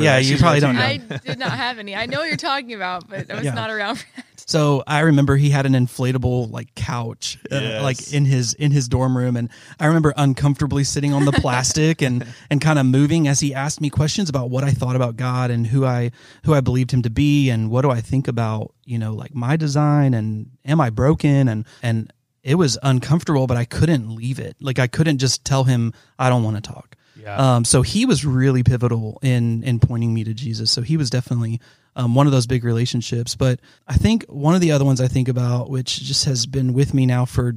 [0.00, 0.24] yeah, that.
[0.24, 0.80] you She's probably don't know.
[0.80, 1.94] I did not have any.
[1.94, 3.52] I know what you're talking about, but I was Yeah.
[3.52, 4.13] not around for that.
[4.46, 7.82] So I remember he had an inflatable like couch, uh, Yes.
[7.82, 9.48] like in his in his dorm room, and
[9.80, 13.80] I remember uncomfortably sitting on the plastic and and kind of moving as he asked
[13.80, 16.10] me questions about what I thought about God and who I
[16.44, 19.34] who I believed him to be and what do I think about you know like
[19.34, 24.38] my design and am I broken and and it was uncomfortable, but I couldn't leave
[24.38, 24.56] it.
[24.60, 26.93] Like I couldn't just tell him I don't want to talk.
[27.16, 27.56] Yeah.
[27.56, 30.70] Um, so he was really pivotal in in pointing me to Jesus.
[30.70, 31.60] So he was definitely
[31.96, 33.34] um, one of those big relationships.
[33.34, 36.72] But I think one of the other ones I think about, which just has been
[36.72, 37.54] with me now for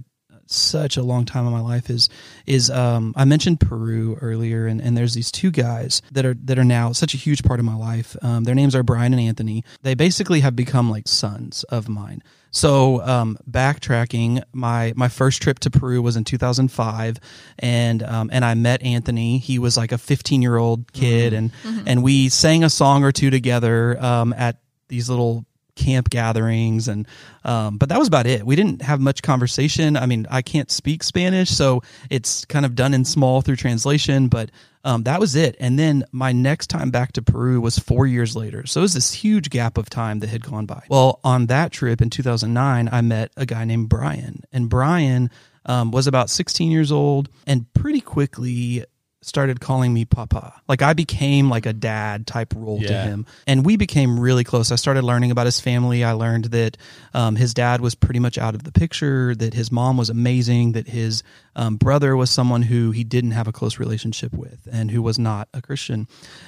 [0.49, 2.09] such a long time in my life, is
[2.45, 6.57] is um, I mentioned Peru earlier, and, and there's these two guys that are that
[6.57, 8.15] are now such a huge part of my life.
[8.21, 9.63] Um, their names are Brian and Anthony.
[9.81, 12.21] They basically have become like sons of mine.
[12.57, 17.17] So um, backtracking, my my first trip to Peru was in 2005,
[17.59, 19.37] and um, and I met Anthony.
[19.37, 21.51] He was like a 15 year old kid, and
[21.85, 27.07] and we sang a song or two together um, at these little camp gatherings and
[27.43, 28.43] um, but that was about it.
[28.43, 29.95] We didn't have much conversation.
[29.95, 34.27] I mean i can't speak spanish so it's kind of done in small through translation
[34.27, 34.49] but
[34.87, 35.57] um, that was it.
[35.59, 38.65] And then my next time back to peru was four years later.
[38.65, 40.83] So it was this huge gap of time that had gone by.
[40.87, 44.43] Well on that trip in 2009 i met a guy named brian.
[44.53, 45.29] And brian
[45.65, 48.85] um, was about 16 years old and pretty quickly
[49.27, 53.65] started calling me papa like i became like a dad type role to him and
[53.65, 54.71] we became really close.
[54.71, 56.03] I started learning about his family.
[56.03, 56.77] I learned that
[57.13, 60.73] um, his dad was pretty much out of the picture, that his mom was amazing,
[60.73, 61.23] that his
[61.55, 65.17] um, brother was someone who he didn't have a close relationship with and who was
[65.17, 66.07] not a Christian.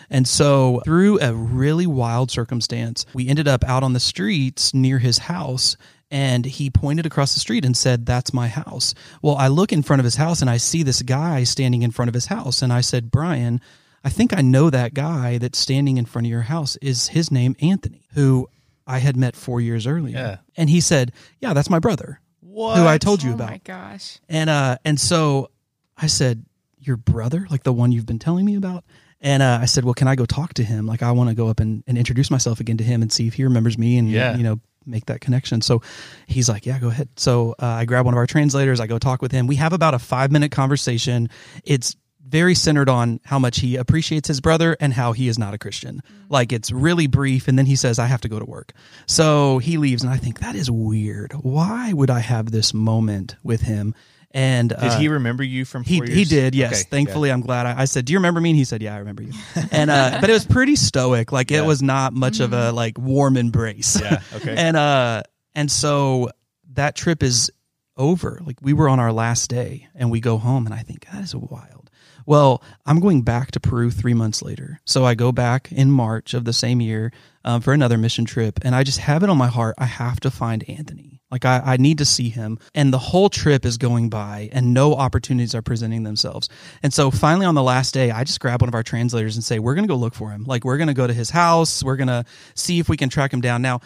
[0.09, 4.99] And so, through a really wild circumstance, we ended up out on the streets near
[4.99, 5.77] his house
[6.11, 8.93] and he pointed across the street and said, That's my house.
[9.21, 11.91] Well, I look in front of his house and I see this guy standing in
[11.91, 12.61] front of his house.
[12.61, 13.61] And I said, Brian,
[14.03, 16.77] I think I know that guy that's standing in front of your house.
[16.77, 18.47] Is his name Anthony, who
[18.87, 20.17] I had met four years earlier?
[20.17, 20.37] Yeah.
[20.57, 23.49] And he said, Yeah, that's my brother, what who I told you oh about.
[23.51, 24.19] my gosh.
[24.27, 25.51] And uh, and so
[25.97, 26.45] I said,
[26.79, 28.83] "Your brother, like the one you've been telling me about."
[29.21, 30.87] And uh, I said, "Well, can I go talk to him?
[30.87, 33.27] Like, I want to go up and, and introduce myself again to him and see
[33.27, 34.35] if he remembers me and Yeah.
[34.37, 35.81] you know make that connection." So
[36.27, 38.79] he's like, "Yeah, go ahead." So uh, I grab one of our translators.
[38.79, 39.47] I go talk with him.
[39.47, 41.29] We have about a five minute conversation.
[41.63, 41.95] It's
[42.29, 45.57] very centered on how much he appreciates his brother and how he is not a
[45.57, 46.01] Christian.
[46.29, 48.73] Like it's really brief, and then he says, "I have to go to work."
[49.07, 51.33] So he leaves, and I think that is weird.
[51.33, 53.95] Why would I have this moment with him?
[54.31, 56.29] And did uh, he remember you from he four he years?
[56.29, 56.81] did, yes.
[56.81, 57.65] Okay, Thankfully, I'm glad.
[57.65, 59.33] I, I said, "Do you remember me?" And he said, "Yeah, I remember you."
[59.71, 61.31] and uh, but it was pretty stoic.
[61.31, 61.63] Like Yeah.
[61.63, 63.99] it was not much of a like warm embrace.
[63.99, 64.53] Yeah, okay.
[64.57, 65.23] and uh,
[65.55, 66.29] and so
[66.73, 67.51] that trip is
[67.97, 68.39] over.
[68.45, 71.23] Like we were on our last day, and we go home, and I think that
[71.23, 71.89] is wild.
[72.27, 74.79] Well, I'm going back to Peru three months later.
[74.85, 77.11] So I go back in March of the same year
[77.45, 78.59] um, for another mission trip.
[78.63, 79.75] And I just have it on my heart.
[79.77, 81.21] I have to find Anthony.
[81.31, 82.57] Like, I, I need to see him.
[82.73, 86.49] And the whole trip is going by and no opportunities are presenting themselves.
[86.81, 89.43] And so finally, on the last day, I just grab one of our translators and
[89.43, 90.43] say, We're going to go look for him.
[90.45, 91.83] Like, we're going to go to his house.
[91.83, 92.25] We're going to
[92.55, 93.61] see if we can track him down.
[93.61, 93.81] Now,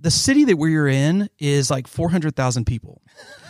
[0.00, 3.02] the city that we're in is like 400,000 people.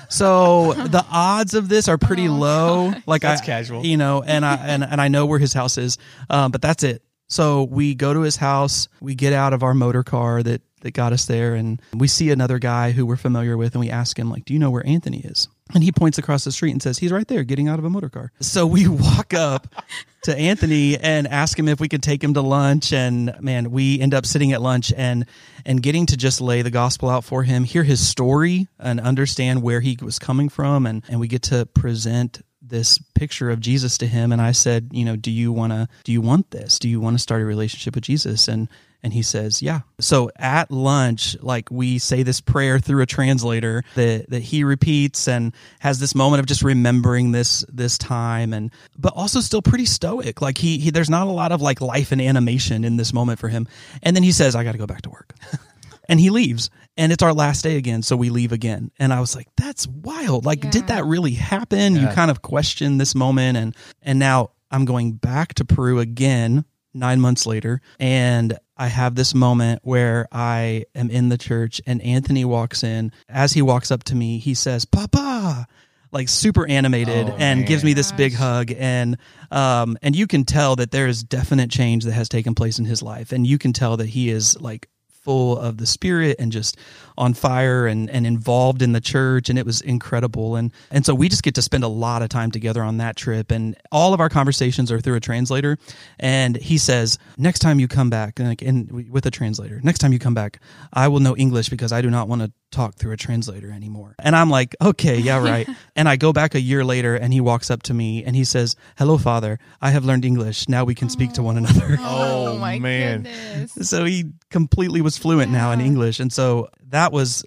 [0.09, 2.95] So the odds of this are pretty low.
[3.07, 3.85] Like That's I, casual.
[3.85, 5.99] you know, and I and, and I know where his house is,
[6.31, 7.03] um, but that's it.
[7.35, 10.93] So we go to his house, we get out of our motor car that that
[10.93, 14.17] got us there, and we see another guy who we're familiar with, and we ask
[14.17, 16.81] him like, "Do you know where Anthony is?" And he points across the street and
[16.81, 19.75] says, "He's right there, getting out of a motor car." So we walk up
[20.23, 23.99] to Anthony and ask him if we could take him to lunch, and man, we
[23.99, 25.27] end up sitting at lunch and
[25.67, 29.61] and getting to just lay the gospel out for him, hear his story, and understand
[29.61, 33.99] where he was coming from, and and we get to present this picture of Jesus
[33.99, 36.79] to him and I said, you know, do you want to do you want this?
[36.79, 38.49] Do you want to start a relationship with Jesus?
[38.49, 38.69] And
[39.03, 39.81] And he says, Yeah.
[40.01, 45.29] So at lunch, like we say this prayer through a translator that, that he repeats
[45.29, 49.85] and has this moment of just remembering this this time and but also still pretty
[49.85, 50.41] stoic.
[50.41, 53.39] Like he, he there's not a lot of like life and animation in this moment
[53.39, 53.69] for him.
[54.03, 55.35] And then he says, I gotta go back to work.
[56.09, 56.71] and he leaves.
[56.97, 58.91] And it's our last day again, so we leave again.
[58.99, 60.45] And I was like, that's wild.
[60.47, 60.71] Like, Yeah.
[60.71, 61.97] did that really happen?
[61.97, 66.65] You kind of question this moment and and now I'm going back to Peru again
[66.93, 72.01] nine months later, and I have this moment where I am in the church, and
[72.03, 73.11] Anthony walks in.
[73.29, 75.67] As he walks up to me, he says, "Papa."
[76.13, 79.17] Like super animated Oh, and gives me this big hug and
[79.51, 82.85] um and you can tell that there is definite change that has taken place in
[82.85, 84.89] his life and you can tell that he is like
[85.25, 86.77] full of the spirit and just
[87.17, 90.57] on fire and, and involved in the church and it was incredible.
[90.57, 93.17] And and so we just get to spend a lot of time together on that
[93.17, 93.51] trip.
[93.51, 95.79] And all of our conversations are through a translator.
[96.19, 99.99] And he says next time you come back and, like, and with a translator next
[99.99, 100.61] time you come back
[100.93, 104.17] I will know English because I do not want to talk through a translator anymore.
[104.19, 105.69] And I'm like okay yeah right.
[105.97, 108.45] And I go back a year later and he walks up to me and he
[108.45, 110.69] says hello father I have learned English.
[110.69, 111.99] Now we can speak to one another.
[112.07, 113.23] Oh, oh, my man.
[113.23, 113.89] goodness.
[113.89, 116.21] so he completely was fluent now in English.
[116.21, 117.45] And so that was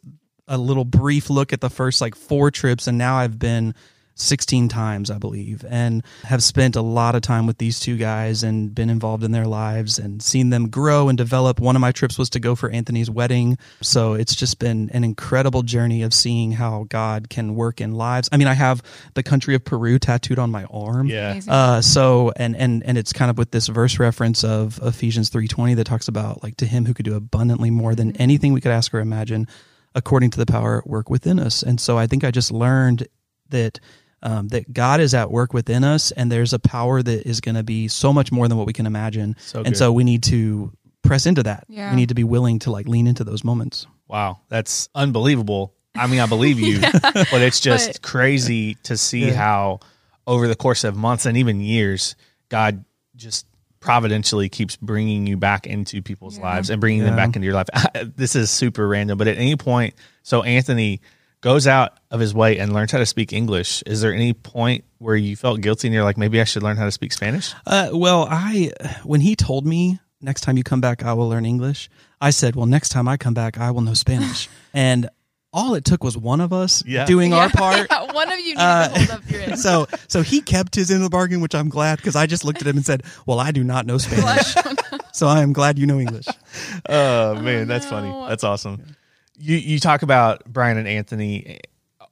[0.48, 2.88] a little brief look at the first like four trips.
[2.88, 3.74] And now I've been
[4.20, 8.44] 16 times, I believe, and have spent a lot of time with these two guys
[8.44, 11.60] and been involved in their lives and seen them grow and develop.
[11.60, 13.58] One of my trips was to go for Anthony's wedding.
[13.82, 18.30] So it's just been an incredible journey of seeing how God can work in lives.
[18.32, 18.82] I mean, I have
[19.14, 21.08] the country of Peru tattooed on my arm.
[21.08, 21.40] Yeah.
[21.48, 25.48] Uh, so and and and it's kind of with this verse reference of Ephesians three
[25.48, 28.62] twenty that talks about like to him who could do abundantly more than anything we
[28.62, 29.48] could ask or imagine,
[29.96, 31.64] according to the power at work within us.
[31.64, 33.08] And so I think I just learned
[33.50, 33.80] that.
[34.24, 37.54] Um, that God is at work within us, and there's a power that is going
[37.54, 39.36] to be so much more than what we can imagine.
[39.40, 40.72] So and so we need to
[41.04, 41.66] press into that.
[41.70, 41.92] Yeah.
[41.92, 43.86] We need to be willing to like lean into those moments.
[44.08, 45.74] Wow, that's unbelievable.
[45.94, 49.34] I mean, I believe you, but it's just But- crazy to see Yeah.
[49.34, 49.80] how
[50.26, 52.16] over the course of months and even years,
[52.50, 52.84] God
[53.16, 53.46] just
[53.80, 56.44] providentially keeps bringing you back into people's Yeah.
[56.46, 57.68] lives and bringing them back into your life.
[58.16, 61.02] this is super random, but at any point, so Anthony
[61.42, 63.84] goes out of his way and learns how to speak English.
[63.86, 66.78] Is there any point where you felt guilty and you're like, maybe I should learn
[66.78, 67.54] how to speak Spanish?
[67.66, 68.72] Uh, well, I
[69.04, 71.90] when he told me next time you come back, I will learn English.
[72.20, 74.50] I said, well, next time I come back, I will know Spanish.
[74.74, 75.10] and
[75.54, 77.06] all it took was one of us Yeah.
[77.06, 77.88] doing our part.
[77.90, 79.60] Yeah, One of you need Uh, to hold up your end.
[79.60, 82.44] So, so he kept his end of the bargain, which I'm glad because I just
[82.44, 84.56] looked at him and said, "Well, I do not know Spanish,
[85.14, 86.26] so I am glad you know English."
[86.90, 87.92] Oh man, that's no.
[87.92, 88.30] funny.
[88.30, 88.96] That's awesome.
[89.38, 91.60] You you talk about Brian and Anthony.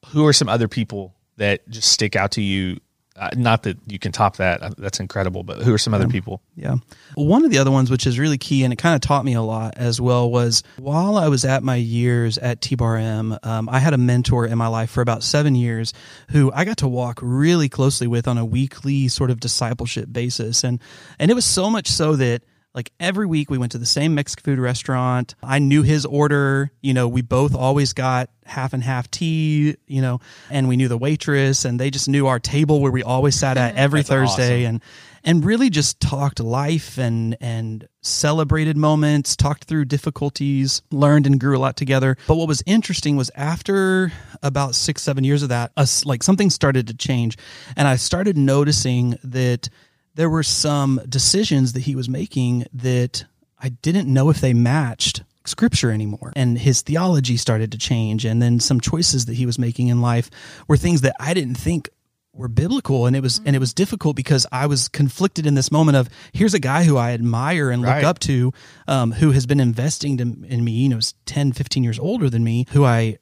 [0.08, 2.80] Who are some other people that just stick out to you?
[3.18, 4.62] Uh, not that you can top that.
[4.62, 5.44] uh, That's incredible.
[5.44, 6.42] But who are some other people?
[6.58, 6.76] Yeah.
[7.16, 9.34] One of the other ones, which is really key, and it kind of taught me
[9.36, 13.38] a lot as well, was while I was at my years at T Bar M,
[13.42, 15.94] um, I had a mentor in my life for about seven years
[16.32, 20.66] who I got to walk really closely with on a weekly sort of discipleship basis.
[20.66, 20.82] And,
[21.18, 22.44] and it was so much so that
[22.76, 25.34] like every week we went to the same Mexican food restaurant.
[25.42, 26.72] I knew his order.
[26.82, 30.20] You know, we both always got half and half tea, you know,
[30.52, 33.58] and we knew the waitress and they just knew our table where we always sat
[33.58, 34.76] at every Thursday awesome.
[34.76, 34.84] and
[35.28, 41.58] and really just talked life and and celebrated moments, talked through difficulties, learned and grew
[41.58, 42.18] a lot together.
[42.28, 44.12] But what was interesting was after
[44.44, 47.38] about 6 7 years of that, us like something started to change
[47.76, 49.70] and I started noticing that
[50.16, 53.26] there were some decisions that he was making that
[53.60, 56.34] I didn't know if they matched scripture anymore.
[56.36, 58.26] And his theology started to change.
[58.26, 60.30] And then some choices that he was making in life
[60.68, 61.90] were things that I didn't think
[62.34, 65.72] were biblical and it was and it was difficult because I was conflicted in this
[65.72, 68.04] moment of here's a guy who I admire and look Right.
[68.04, 68.52] up to
[68.90, 72.30] um, who has been investing to, in me you know is 10 15 years older
[72.30, 73.20] than me who I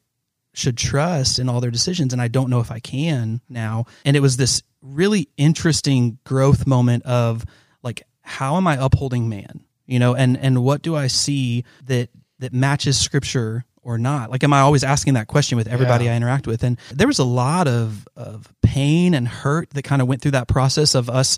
[0.54, 3.86] should trust in all their decisions and I don't know if I can now.
[4.06, 7.46] And it was this really interesting growth moment of
[7.82, 9.64] like how am I upholding man?
[9.86, 14.30] You know and and what do I see that that matches scripture or not?
[14.32, 16.14] Like am I always asking that question with everybody Yeah.
[16.14, 16.64] I interact with?
[16.64, 20.32] And there was a lot of of pain and hurt that kind of went through
[20.32, 21.38] that process of us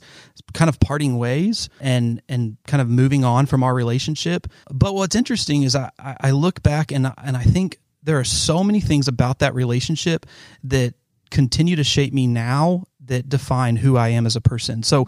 [0.53, 4.47] kind of parting ways and and kind of moving on from our relationship.
[4.71, 8.23] But what's interesting is I I I look back and and I think there are
[8.23, 10.25] so many things about that relationship
[10.63, 10.93] that
[11.31, 14.83] continue to shape me now that define who I am as a person.
[14.83, 15.07] So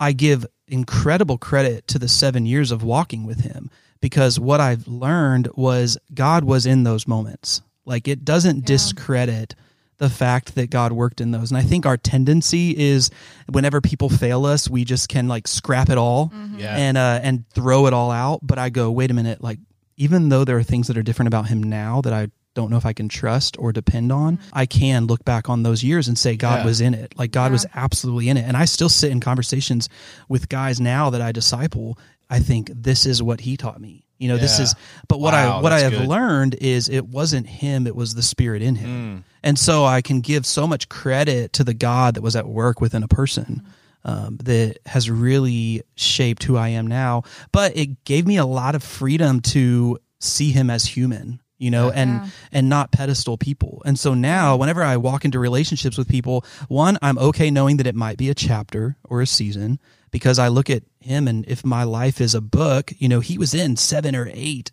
[0.00, 4.86] I give incredible credit to the seven years of walking with him because what I've
[4.88, 7.62] learned was God was in those moments.
[7.84, 9.54] Like it doesn't discredit
[9.98, 11.50] the fact that God worked in those.
[11.50, 13.10] And I think our tendency is
[13.50, 16.76] whenever people fail us, we just can like scrap it all Yeah.
[16.76, 18.40] and uh and throw it all out.
[18.42, 19.58] But I go, wait a minute, like
[19.96, 22.28] even though there are things that are different about him now that I
[22.58, 25.82] don't know if I can trust or depend on, I can look back on those
[25.84, 26.64] years and say God Yeah.
[26.66, 27.14] was in it.
[27.16, 27.52] Like God Yeah.
[27.52, 28.42] was absolutely in it.
[28.48, 29.88] And I still sit in conversations
[30.28, 31.96] with guys now that I disciple.
[32.28, 34.04] I think this is what he taught me.
[34.18, 34.74] You know, this is
[35.08, 36.08] but what Wow, I what I have good.
[36.08, 38.90] learned is it wasn't him, it was the spirit in him.
[38.90, 39.22] Mm.
[39.44, 42.80] And so I can give so much credit to the God that was at work
[42.80, 43.62] within a person
[44.04, 47.22] um, that has really shaped who I am now.
[47.52, 51.90] But it gave me a lot of freedom to see him as human, you know,
[51.90, 52.28] and Yeah.
[52.52, 53.82] and not pedestal people.
[53.84, 57.86] And so now, whenever I walk into relationships with people, one, I'm okay knowing that
[57.86, 59.78] it might be a chapter or a season
[60.10, 63.36] because I look at him and if my life is a book, you know, he
[63.38, 64.70] was in seven or eight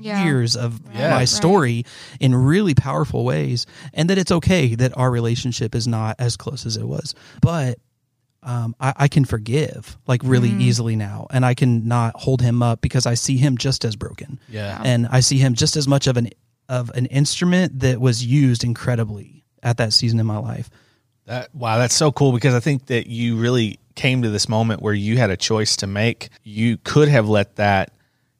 [0.00, 0.24] Yeah.
[0.24, 1.10] years of Yeah.
[1.10, 1.28] my Right.
[1.28, 1.84] story
[2.20, 6.64] in really powerful ways and that it's okay that our relationship is not as close
[6.66, 7.78] as it was but
[8.42, 12.62] um, I, I can forgive like really easily now and i can not hold him
[12.62, 14.80] up because i see him just as broken Yeah.
[14.84, 16.30] and i see him just as much of an
[16.68, 20.70] of an instrument that was used incredibly at that season in my life
[21.26, 24.80] That wow, that's so cool because I think that you really came to this moment
[24.82, 26.28] where you had a choice to make.
[26.44, 27.92] You could have let that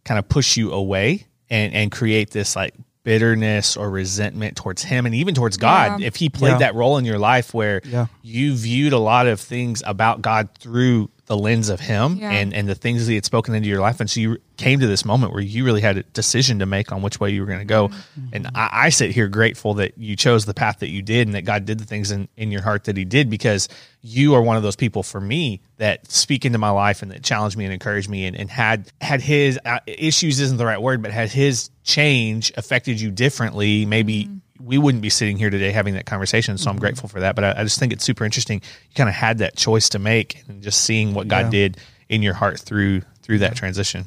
[0.05, 5.07] kind of push you away and and create this like bitterness or resentment towards him
[5.07, 6.07] and even towards God Yeah.
[6.07, 6.59] if he played Yeah.
[6.59, 8.07] that role in your life where Yeah.
[8.23, 12.67] you viewed a lot of things about God through the lens of him and and
[12.67, 15.05] the things that he had spoken into your life and so you came to this
[15.05, 17.59] moment where you really had a decision to make on which way you were going
[17.59, 18.27] to go Mm-hmm.
[18.33, 21.35] and I, I sit here grateful that you chose the path that you did and
[21.35, 23.69] that god did the things in, in your heart that he did because
[24.01, 27.23] you are one of those people for me that speak into my life and that
[27.23, 30.81] challenged me and encouraged me and, and had had his uh, issues isn't the right
[30.81, 34.66] word but had his change affected you differently maybe Mm-hmm.
[34.66, 37.44] we wouldn't be sitting here today having that conversation so i'm grateful for that but
[37.44, 40.42] I, I just think it's super interesting you kind of had that choice to make
[40.48, 41.51] and just seeing what god Yeah.
[41.51, 41.77] did
[42.09, 44.07] in your heart through through that transition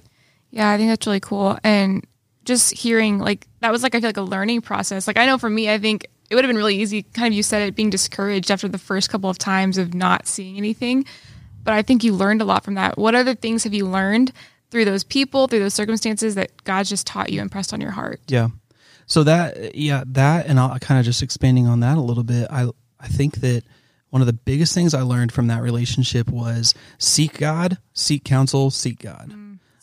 [0.52, 1.58] Yeah, I think that's really cool.
[1.64, 2.06] And
[2.44, 5.08] just hearing like that was like I feel like a learning process.
[5.08, 7.34] Like I know for me, I think it would have been really easy, kind of
[7.34, 11.06] you said it, being discouraged after the first couple of times of not seeing anything.
[11.64, 12.98] But I think you learned a lot from that.
[12.98, 14.32] What other things have you learned
[14.72, 17.92] through those people, through those circumstances that God just taught you and pressed on your
[17.92, 18.22] heart?
[18.28, 18.50] Yeah.
[19.06, 22.48] So that yeah, that and I'll kind of just expanding on that a little bit.
[22.50, 23.64] I I think that
[24.10, 28.72] one of the biggest things I learned from that relationship was seek God, seek counsel,
[28.72, 29.34] seek God.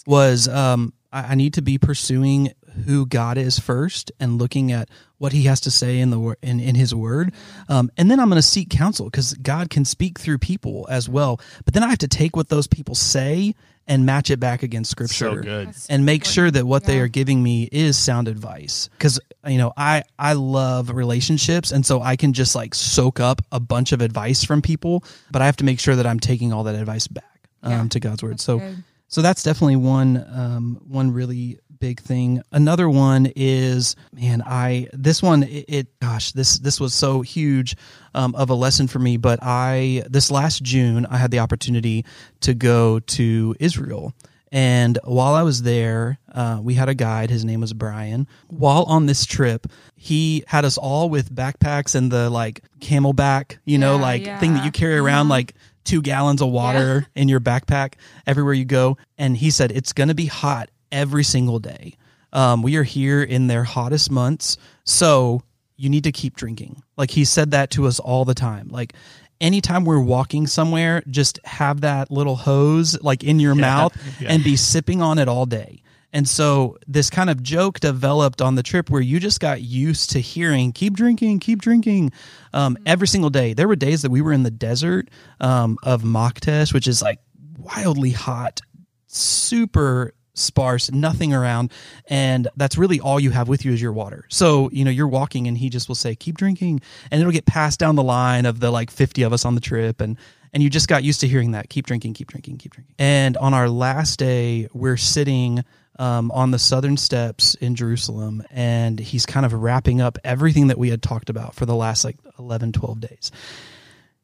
[0.07, 2.53] Was um I, I need to be pursuing
[2.87, 6.61] who God is first and looking at what He has to say in the in,
[6.61, 7.35] in His Word,
[7.68, 11.09] um, and then I'm going to seek counsel because God can speak through people as
[11.09, 11.40] well.
[11.64, 13.55] But then I have to take what those people say
[13.88, 17.09] and match it back against Scripture so good and make sure that what they are
[17.09, 18.88] giving me is sound advice.
[18.92, 23.40] Because you know i i love relationships and so i can just like soak up
[23.53, 26.53] a bunch of advice from people but i have to make sure that i'm taking
[26.53, 27.24] all that advice back
[27.62, 27.88] um, Yeah.
[27.88, 28.40] to god's word.
[28.40, 28.83] So good.
[29.07, 35.22] so that's definitely one um, one really big thing another one is man i this
[35.22, 37.76] one it, it gosh this this was so huge
[38.14, 42.04] um, of a lesson for me but i this last june i had the opportunity
[42.40, 44.12] to go to israel
[44.50, 47.28] and while I was there, uh, we had a guide.
[47.28, 48.26] His name was Brian.
[48.46, 53.76] While on this trip, he had us all with backpacks and the like CamelBak, you
[53.76, 54.38] know, Yeah, like yeah.
[54.38, 55.52] thing that you carry around like
[55.84, 58.96] two gallons of water in your backpack everywhere you go.
[59.18, 61.94] And he said, it's going to be hot every single day.
[62.33, 64.57] Um, we are here in their hottest months.
[64.85, 65.42] So
[65.77, 66.83] you need to keep drinking.
[66.96, 68.68] Like he said that to us all the time.
[68.68, 68.92] Like
[69.40, 74.33] anytime we're walking somewhere, just have that little hose like in your mouth yeah.
[74.33, 75.83] and be sipping on it all day.
[76.12, 80.11] And so this kind of joke developed on the trip where you just got used
[80.11, 82.12] to hearing, keep drinking, keep drinking
[82.55, 83.53] um, every single day.
[83.53, 87.20] There were days that we were in the desert um, of Maktesh, which is like
[87.59, 88.62] wildly hot,
[89.07, 91.72] super sparse, nothing around.
[92.07, 94.24] And that's really all you have with you is your water.
[94.29, 96.81] So, you know, you're walking and he just will say, keep drinking.
[97.11, 99.61] And it'll get passed down the line of the like 50 of us on the
[99.61, 100.01] trip.
[100.01, 100.16] And,
[100.53, 102.94] and you just got used to hearing that keep drinking, keep drinking, keep drinking.
[102.98, 105.64] And on our last day, we're sitting
[105.98, 110.79] um, on the southern steps in Jerusalem, and he's kind of wrapping up everything that
[110.79, 113.33] we had talked about for the last like 11, 12 days.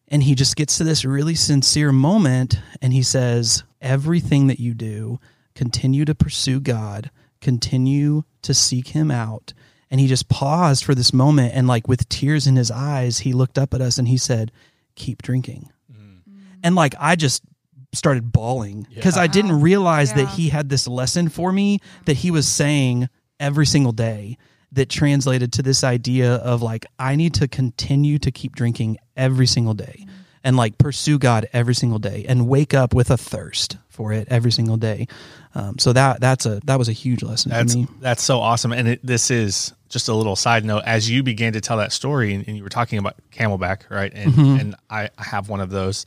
[0.09, 4.73] And he just gets to this really sincere moment, and he says, Everything that you
[4.73, 5.19] do,
[5.55, 9.53] continue to pursue God, continue to seek Him out.
[9.91, 13.33] And he just paused for this moment, and like with tears in his eyes, he
[13.33, 14.51] looked up at us and he said,
[14.97, 15.71] Keep drinking.
[15.93, 16.19] Mm.
[16.65, 17.45] And like I just
[17.93, 22.31] started bawling because I didn't realize that he had this lesson for me that he
[22.31, 24.37] was saying every single day
[24.73, 29.47] that translated to this idea of like I need to continue to keep drinking every
[29.47, 30.09] single day mm.
[30.43, 34.27] and like pursue God every single day and wake up with a thirst for it
[34.29, 35.07] every single day.
[35.55, 37.89] Um, so that that's a that was a huge lesson That's for me.
[38.01, 40.83] that's so awesome, and it, this is just a little side note.
[40.85, 44.13] As you began to tell that story, and, and you were talking about CamelBak, right?
[44.15, 44.61] And Mm-hmm.
[44.61, 46.05] and I, I have one of those,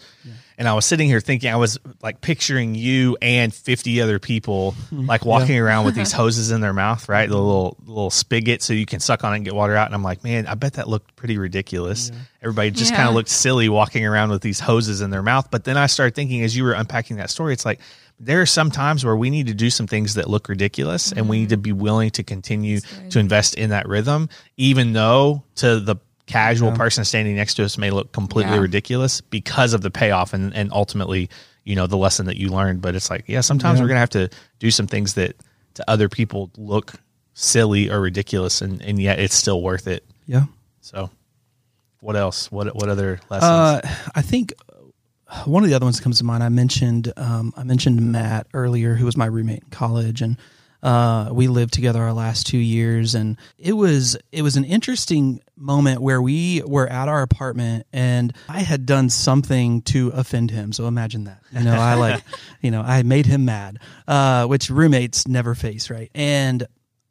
[0.58, 4.76] and I was sitting here thinking, I was like picturing you and fifty other people
[4.92, 7.28] like walking around with these hoses in their mouth, right?
[7.30, 9.86] The little little spigot so you can suck on it and get water out.
[9.88, 12.12] And I'm like, man, I bet that looked pretty ridiculous.
[12.44, 12.98] Everybody just Yeah.
[12.98, 15.50] kind of looked silly walking around with these hoses in their mouth.
[15.50, 17.80] But then I started thinking, as you were unpacking that story, it's like
[18.20, 21.30] there are some times where we need to do some things that look ridiculous and
[21.30, 22.80] we need to be willing to continue
[23.12, 27.78] to invest in that rhythm, even though to the casual person standing next to us
[27.78, 28.60] may look completely Yeah.
[28.62, 31.30] ridiculous because of the payoff and, and ultimately,
[31.64, 32.82] you know, the lesson that you learned.
[32.82, 33.84] But it's like, yeah, sometimes Yeah.
[33.84, 35.36] we're going to have to do some things that
[35.76, 36.94] to other people look
[37.34, 40.04] silly or ridiculous and, and yet it's still worth it.
[40.26, 40.46] Yeah.
[40.82, 41.12] So
[42.02, 42.52] what else?
[42.52, 43.44] What, what other lessons?
[43.52, 43.82] Uh,
[44.16, 44.54] I think
[45.46, 46.44] one of the other ones that comes to mind.
[46.44, 50.38] I mentioned um, I mentioned Matt earlier, who was my roommate in college, and
[50.84, 55.42] uh, we lived together our last two years, and it was it was an interesting
[55.56, 60.72] moment where we were at our apartment, and I had done something to offend him.
[60.72, 62.24] So imagine that, you know, I like,
[62.62, 66.12] you know, I made him mad, uh, which roommates never face, right?
[66.14, 66.66] And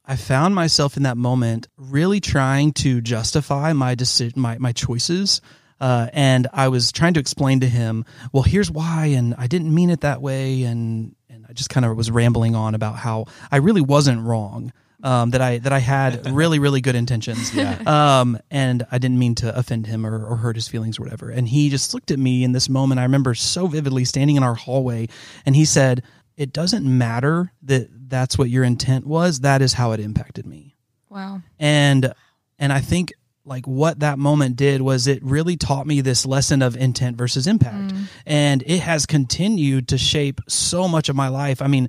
[0.05, 5.41] I found myself in that moment really trying to justify my decision, my my choices.
[5.81, 9.75] Uh, and I was trying to explain to him, well, here's why, and I didn't
[9.75, 13.27] mean it that way, and and I just kind of was rambling on about how
[13.51, 14.73] I really wasn't wrong,
[15.03, 17.55] um, that I that I had really really good intentions,
[17.87, 21.29] um, and I didn't mean to offend him or, or hurt his feelings or whatever.
[21.29, 22.99] And he just looked at me in this moment.
[22.99, 25.09] I remember so vividly standing in our hallway,
[25.45, 26.03] and he said,
[26.39, 29.41] "It doesn't matter that that's what your intent was.
[29.41, 30.73] That is how it impacted me."
[31.09, 31.41] Wow.
[31.59, 32.13] and
[32.59, 33.15] and i think
[33.47, 37.47] like what that moment did was it really taught me this lesson of intent versus
[37.47, 37.95] impact
[38.27, 41.89] and it has continued to shape so much of my life i mean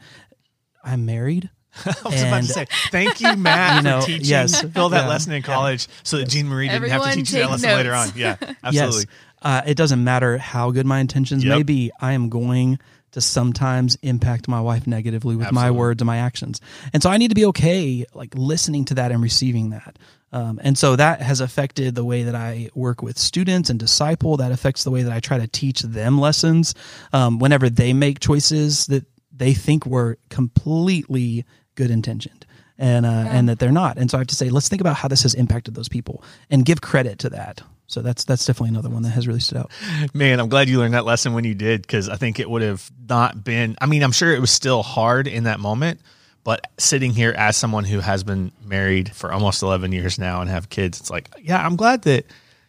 [0.83, 1.49] i'm married
[1.85, 4.61] I was about to say, thank you, Matt, You know, for teaching yes.
[4.63, 5.09] Phil that Yeah.
[5.09, 7.69] lesson in college so that Jean Marie didn't have to teach you that take lesson
[7.69, 8.09] later on.
[8.15, 8.73] Yeah, absolutely.
[8.73, 9.05] yes
[9.43, 12.79] uh, it doesn't matter how good my intentions may be i am going
[13.18, 16.61] to sometimes impact my wife negatively with my words and my actions.
[16.93, 19.97] And so i need to be okay like listening to that and receiving that.
[20.32, 24.38] Um, and so that has affected the way that i work with students and disciple.
[24.38, 26.76] That affects the way that i try to teach them lessons
[27.11, 29.05] um, whenever they make choices that
[29.36, 31.43] they think were completely
[31.74, 32.45] good intentioned
[32.78, 33.97] and uh, and that they're not.
[33.97, 36.24] And so i have to say let's think about how this has impacted those people
[36.51, 39.57] and give credit to that so that's that's definitely another one that has really stood
[39.57, 39.71] out
[40.13, 42.61] Man, I'm glad you learned that lesson when you did because I think it would
[42.61, 43.75] have not been.
[43.81, 46.01] I mean, I'm sure it was still hard in that moment,
[46.43, 50.49] but sitting here as someone who has been married for almost 11 years now and
[50.49, 52.25] have kids, it's like, yeah, I'm glad that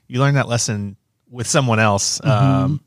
[0.07, 0.97] you learned that lesson
[1.31, 2.25] with someone else.
[2.25, 2.81] Um,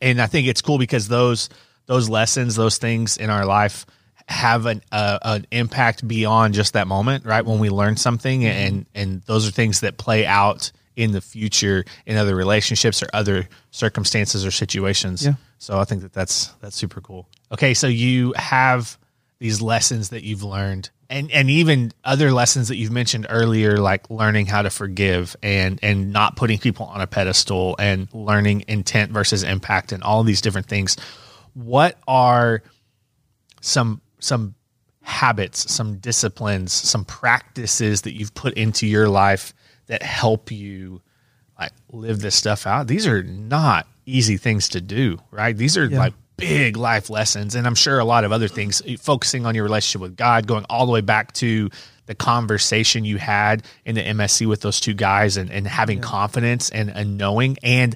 [0.00, 1.48] and I think it's cool because those
[1.86, 3.86] those lessons, those things in our life
[4.28, 7.44] have an uh, an impact beyond just that moment, right?
[7.44, 11.84] When we learn something, and and those are things that play out in the future
[12.06, 15.24] in other relationships or other circumstances or situations.
[15.24, 15.34] Yeah.
[15.58, 17.28] So I think that that's that's super cool.
[17.52, 18.98] Okay, so you have
[19.38, 24.08] these lessons that you've learned and and even other lessons that you've mentioned earlier like
[24.08, 29.12] learning how to forgive and and not putting people on a pedestal and learning intent
[29.12, 30.96] versus impact and all these different things.
[31.54, 32.62] What are
[33.60, 34.54] some some
[35.02, 39.52] habits, some disciplines, some practices that you've put into your life
[39.86, 41.00] that help you
[41.58, 42.86] like live this stuff out?
[42.86, 45.56] These are not easy things to do, right?
[45.56, 47.54] These are like big life lessons.
[47.54, 50.46] And I'm sure a lot of other things eh, focusing on your relationship with God,
[50.46, 51.70] going all the way back to
[52.06, 56.70] the conversation you had in the MSC with those two guys and, and having confidence
[56.70, 57.94] and, and knowing and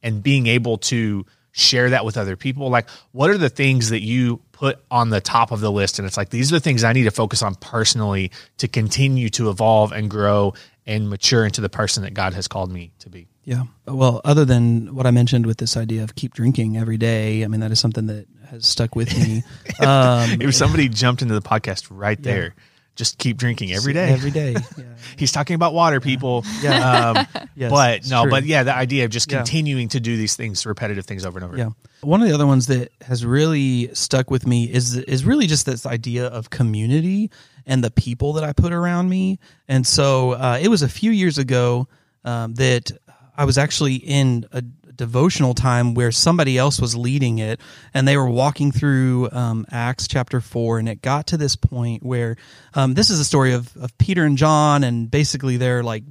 [0.00, 2.70] and being able to share that with other people.
[2.70, 5.98] Like what are the things that you put on the top of the list?
[5.98, 9.28] And it's like these are the things i need to focus on personally to continue
[9.30, 10.54] to evolve and grow
[10.88, 13.62] and mature into the person that god has called me to be Yeah.
[13.86, 17.48] Well, other than what I mentioned with this idea of keep drinking every day, I
[17.48, 19.42] mean, that is something that has stuck with me.
[19.86, 22.54] Um, if somebody jumped into the podcast right there
[22.96, 24.56] just keep drinking every day Every day.
[24.76, 24.84] Yeah.
[25.16, 27.10] he's talking about water people Yeah.
[27.10, 28.30] um, Yes, but no true.
[28.32, 29.38] but yeah the idea of just Yeah.
[29.38, 31.70] continuing to do these things repetitive things over and over Yeah.
[32.02, 35.64] One of the other ones that has really stuck with me is is really just
[35.64, 37.30] this idea of community
[37.68, 39.38] and the people that I put around me.
[39.68, 41.86] And so uh, it was a few years ago
[42.24, 42.90] um, that
[43.36, 47.60] I was actually in a devotional time where somebody else was leading it
[47.94, 52.02] and they were walking through um, Acts chapter 4 and it got to this point
[52.02, 52.36] where
[52.74, 56.02] um, this is a story of, of Peter and John and basically they're like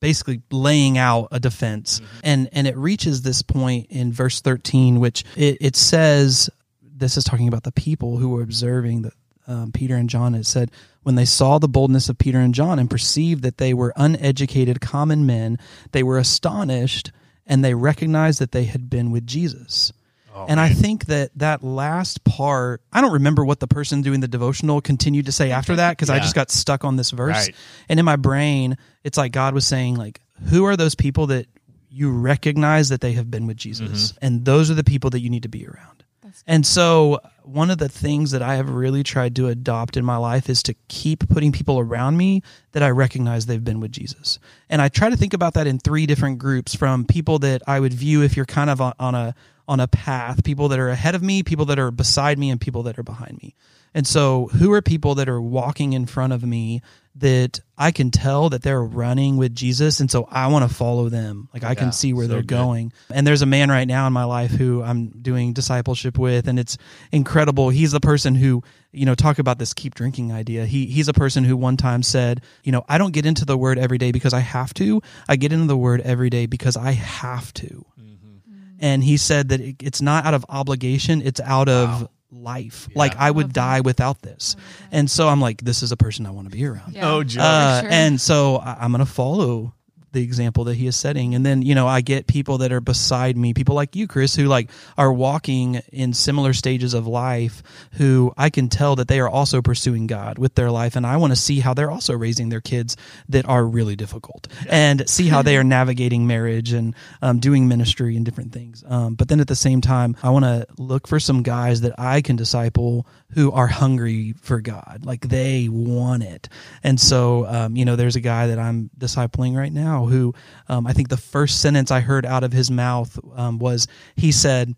[0.00, 2.18] basically laying out a defense mm-hmm.
[2.24, 6.50] and and it reaches this point in verse 13 which it, it says
[6.82, 9.12] this is talking about the people who were observing the
[9.50, 10.70] um, Peter and John, it said,
[11.02, 14.80] when they saw the boldness of Peter and John and perceived that they were uneducated
[14.80, 15.58] common men,
[15.92, 17.10] they were astonished
[17.46, 19.92] and they recognized that they had been with Jesus.
[20.32, 20.58] Oh, and man.
[20.58, 24.80] I think that that last part, I don't remember what the person doing the devotional
[24.80, 26.16] continued to say after that because yeah.
[26.16, 27.46] I just got stuck on this verse.
[27.46, 27.56] Right.
[27.88, 31.46] And in my brain, it's like God was saying, like, who are those people that
[31.90, 34.12] you recognize that they have been with Jesus?
[34.12, 34.24] Mm-hmm.
[34.24, 35.99] And those are the people that you need to be around.
[36.46, 40.16] And so, one of the things that I have really tried to adopt in my
[40.16, 44.38] life is to keep putting people around me that I recognize they've been with Jesus.
[44.68, 47.80] And I try to think about that in three different groups from people that I
[47.80, 49.34] would view if you're kind of on a
[49.68, 52.60] on a path, people that are ahead of me, people that are beside me, and
[52.60, 53.54] people that are behind me.
[53.94, 56.82] And so, who are people that are walking in front of me
[57.16, 61.08] that I can tell that they're running with Jesus, and so I want to follow
[61.08, 61.48] them.
[61.52, 62.48] Like I yeah, can see where so they're good.
[62.48, 62.92] going.
[63.12, 66.58] And there's a man right now in my life who I'm doing discipleship with, and
[66.58, 66.78] it's
[67.10, 67.68] incredible.
[67.68, 70.66] He's the person who, you know, talk about this keep drinking idea.
[70.66, 73.58] He he's a person who one time said, you know, I don't get into the
[73.58, 75.02] word every day because I have to.
[75.28, 77.84] I get into the word every day because I have to.
[78.00, 78.36] Mm-hmm.
[78.78, 82.02] And he said that it, it's not out of obligation; it's out wow.
[82.02, 82.88] of life.
[82.90, 82.98] Yeah.
[82.98, 84.56] Like I would die without this.
[84.90, 86.94] And so I'm like, this is a person I want to be around.
[86.94, 87.10] Yeah.
[87.10, 87.42] Oh, Joe.
[87.42, 87.90] Uh, sure.
[87.90, 89.74] And so I, am going to follow
[90.12, 91.34] the example that he is setting.
[91.34, 94.34] And then you know i get people that are beside me people like you chris
[94.34, 99.20] who like are walking in similar stages of life who i can tell that they
[99.20, 100.96] are also pursuing god with their life.
[100.96, 102.96] And i want to see how they're also raising their kids
[103.28, 108.16] that are really difficult and see how they are navigating marriage and um, doing ministry
[108.16, 108.82] and different things.
[108.86, 111.98] Um, but then at the same time i want to look for some guys that
[111.98, 115.02] i can disciple who are hungry for god.
[115.04, 116.48] Like they want it.
[116.82, 120.34] And so um, you know there's a guy that i'm discipling right now now who
[120.68, 123.86] um, I think the first sentence I heard out of his mouth um, was
[124.16, 124.74] he said,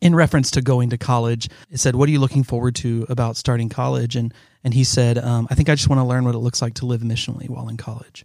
[0.00, 3.36] in reference to going to college, it said, "What are you looking forward to about
[3.36, 6.34] starting college?" and and he said, um, "I think I just want to learn what
[6.34, 8.24] it looks like to live missionally while in college."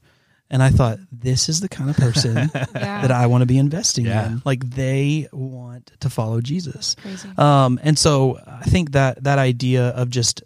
[0.52, 2.66] And I thought, this is the kind of person yeah.
[2.74, 4.26] that I want to be investing yeah.
[4.26, 4.42] in.
[4.46, 6.96] Like they want to follow Jesus.
[7.38, 10.42] Um, and so I think that that idea of just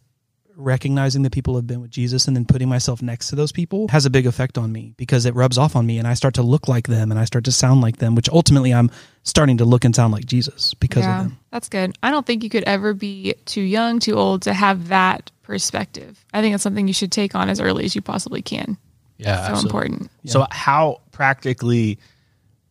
[0.63, 3.87] recognizing that people have been with Jesus and then putting myself next to those people
[3.89, 6.33] has a big effect on me because it rubs off on me and I start
[6.35, 8.89] to look like them and I start to sound like them, which ultimately I'm
[9.23, 11.39] starting to look and sound like Jesus because yeah, of them.
[11.51, 11.95] That's good.
[12.01, 16.23] I don't think you could ever be too young, too old to have that perspective.
[16.33, 18.77] I think it's something you should take on as early as you possibly can.
[19.17, 19.35] Yeah.
[19.35, 19.67] so absolutely.
[19.67, 20.11] important.
[20.23, 20.31] Yeah.
[20.31, 21.99] So how practically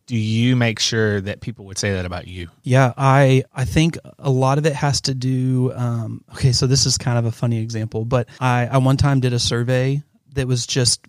[0.05, 2.49] do you make sure that people would say that about you?
[2.63, 5.71] Yeah, I I think a lot of it has to do.
[5.73, 9.19] Um, okay, so this is kind of a funny example, but I I one time
[9.19, 11.05] did a survey that was just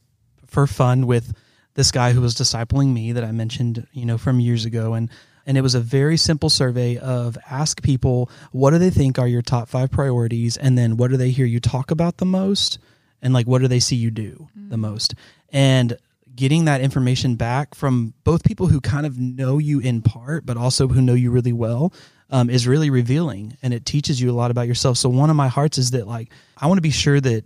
[0.47, 1.35] for fun with
[1.75, 5.11] this guy who was discipling me that I mentioned, you know, from years ago, and
[5.47, 9.29] and it was a very simple survey of ask people what do they think are
[9.29, 12.79] your top five priorities, and then what do they hear you talk about the most,
[13.21, 14.69] and like what do they see you do mm-hmm.
[14.69, 15.15] the most,
[15.51, 15.99] and
[16.35, 20.57] getting that information back from both people who kind of know you in part, but
[20.57, 21.93] also who know you really well,
[22.31, 24.97] um, is really revealing and it teaches you a lot about yourself.
[24.99, 27.45] So one of my hearts is that like I want to be sure that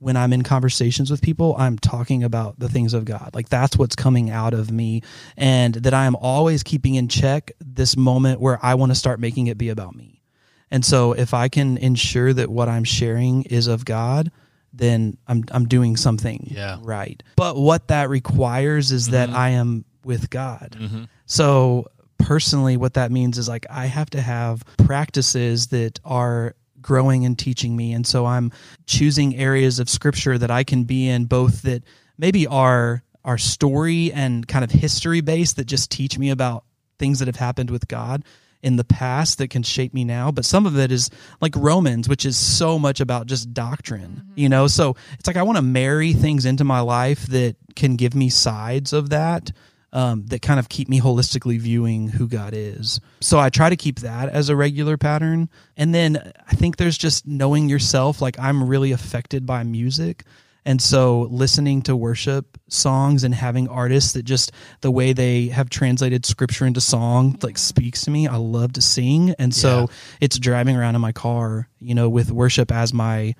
[0.00, 3.30] when I'm in conversations with people, I'm talking about the things of God.
[3.34, 5.02] Like that's what's coming out of me,
[5.36, 9.18] and that I am always keeping in check this moment where I want to start
[9.18, 10.22] making it be about me.
[10.70, 14.30] And so if I can ensure that what I'm sharing is of God,
[14.78, 16.78] then I'm I'm doing something yeah.
[16.82, 17.22] right.
[17.36, 19.12] But what that requires is mm-hmm.
[19.12, 20.76] that I am with God.
[20.78, 21.04] Mm-hmm.
[21.26, 27.24] So personally what that means is like I have to have practices that are growing
[27.24, 28.52] and teaching me and so I'm
[28.86, 31.82] choosing areas of scripture that I can be in both that
[32.18, 36.64] maybe are are story and kind of history based that just teach me about
[36.98, 38.24] things that have happened with God
[38.62, 42.08] in the past that can shape me now but some of it is like romans
[42.08, 44.32] which is so much about just doctrine mm-hmm.
[44.38, 44.66] you know?
[44.66, 48.28] So it's like i want to marry things into my life that can give me
[48.28, 49.52] sides of that
[49.90, 53.00] um, that kind of keep me holistically viewing who god is.
[53.20, 55.48] So i try to keep that as a regular pattern.
[55.76, 60.24] And then i think there's just knowing yourself like i'm really affected by music
[60.68, 64.52] and so listening to worship songs and having artists that just
[64.82, 68.28] the way they have translated scripture into song like speaks to me.
[68.28, 69.30] I love to sing.
[69.38, 69.86] And so yeah.
[70.20, 73.34] it's driving around in my car, you know, with worship as my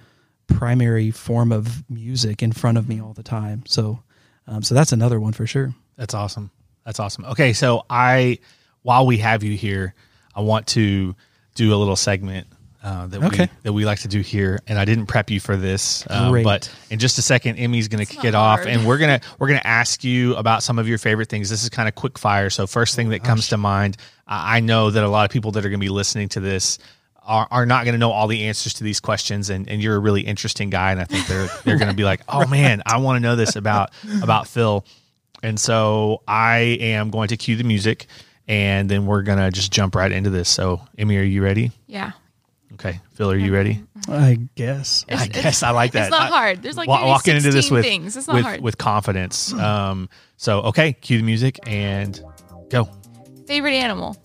[0.46, 3.62] primary form of music in front of me all the time.
[3.66, 4.02] So
[4.46, 5.74] um, so that's another one for sure.
[5.98, 6.50] That's awesome.
[6.86, 7.26] That's awesome.
[7.26, 8.38] Okay, so I
[8.80, 9.92] while we have you here,
[10.34, 11.14] I want to
[11.54, 12.46] do a little segment
[12.82, 15.56] uh, that we that we like to do here, and I didn't prep you for
[15.56, 18.86] this, um, but in just a second, Emmy's going to kick not it off, and
[18.86, 21.50] we're gonna we're gonna ask you about some of your favorite things.
[21.50, 23.96] This is kind of quick fire, so first thing that comes to mind.
[24.28, 26.40] I I know that a lot of people that are going to be listening to
[26.40, 26.78] this.
[27.24, 29.96] Are, are not going to know all the answers to these questions, and, and you're
[29.96, 32.82] a really interesting guy, and I think they're they're going to be like, oh man,
[32.86, 33.90] I want to know this about
[34.22, 34.82] about Phil,
[35.42, 38.06] and so I am going to cue the music,
[38.46, 40.48] and then we're gonna just jump right into this.
[40.48, 41.70] So, Emmy, are you ready?
[41.86, 42.12] Yeah.
[42.78, 43.82] Okay, Phil, are you ready?
[44.08, 45.04] I guess.
[45.08, 46.02] I guess I like that.
[46.02, 46.62] It's not I- hard.
[46.62, 48.16] There's like wa- maybe walking into this with things.
[48.16, 48.60] It's not with, hard.
[48.60, 49.52] with confidence.
[49.52, 52.20] Um, so okay, cue the music and
[52.70, 52.88] go.
[53.48, 54.16] Favorite animal.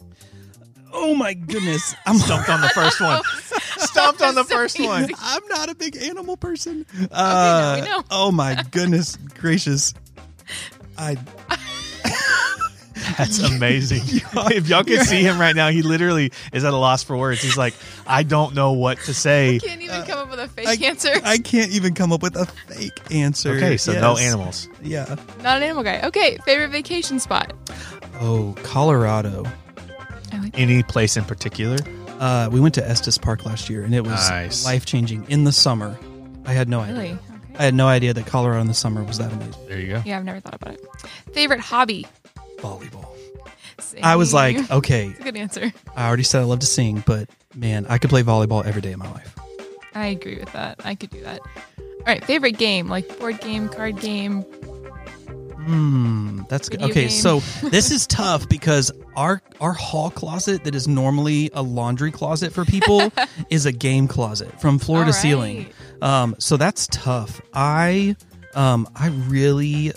[0.94, 1.96] Oh my goodness.
[2.06, 3.24] I'm Stumped on the first one.
[3.78, 5.10] Stumped on the So first one.
[5.20, 6.86] I'm not a big animal person.
[7.00, 8.04] now Uh, we know.
[8.12, 9.96] Oh my goodness gracious.
[10.96, 11.18] I
[13.18, 14.02] That's amazing.
[14.52, 17.42] if y'all could see him right now, he literally is at a loss for words.
[17.42, 17.74] He's like,
[18.08, 19.60] I don't know what to say.
[19.60, 21.12] Can't even come up with a fake I, answer.
[21.24, 23.54] I can't even come up with a fake answer.
[23.54, 24.70] Okay, so no animals.
[24.82, 25.16] Yeah.
[25.42, 26.02] Not an animal guy.
[26.04, 26.38] Okay.
[26.46, 27.54] Favorite vacation spot.
[28.20, 29.44] Oh, Colorado.
[30.32, 31.78] Like Any place in particular?
[32.20, 34.66] Uh, we went to Estes Park last year, and it was Nice.
[34.66, 35.98] life changing in the summer.
[36.46, 36.96] I had no idea.
[36.96, 37.18] Okay.
[37.60, 39.68] I had no idea that Colorado in the summer was that amazing.
[39.68, 40.02] There you go.
[40.06, 40.86] Yeah, I've never thought about it.
[41.34, 42.08] Favorite hobby.
[42.64, 43.06] Volleyball.
[44.02, 45.74] I was like, okay, It's a good answer.
[45.96, 48.94] I already said I love to sing, but man, I could play volleyball every day
[48.94, 49.36] of my life.
[49.94, 50.80] I agree with that.
[50.86, 51.42] I could do that.
[51.78, 52.24] All right.
[52.24, 54.46] Favorite game, like board game, card game.
[55.64, 56.82] Hmm, that's good.
[56.82, 57.10] Okay, game.
[57.10, 57.40] so
[57.70, 62.66] this is tough because our our hall closet that is normally a laundry closet for
[62.66, 63.12] people
[63.50, 65.68] is a game closet from floor All to ceiling.
[66.02, 67.42] Um, so that's tough.
[67.54, 68.16] I
[68.56, 69.94] um I really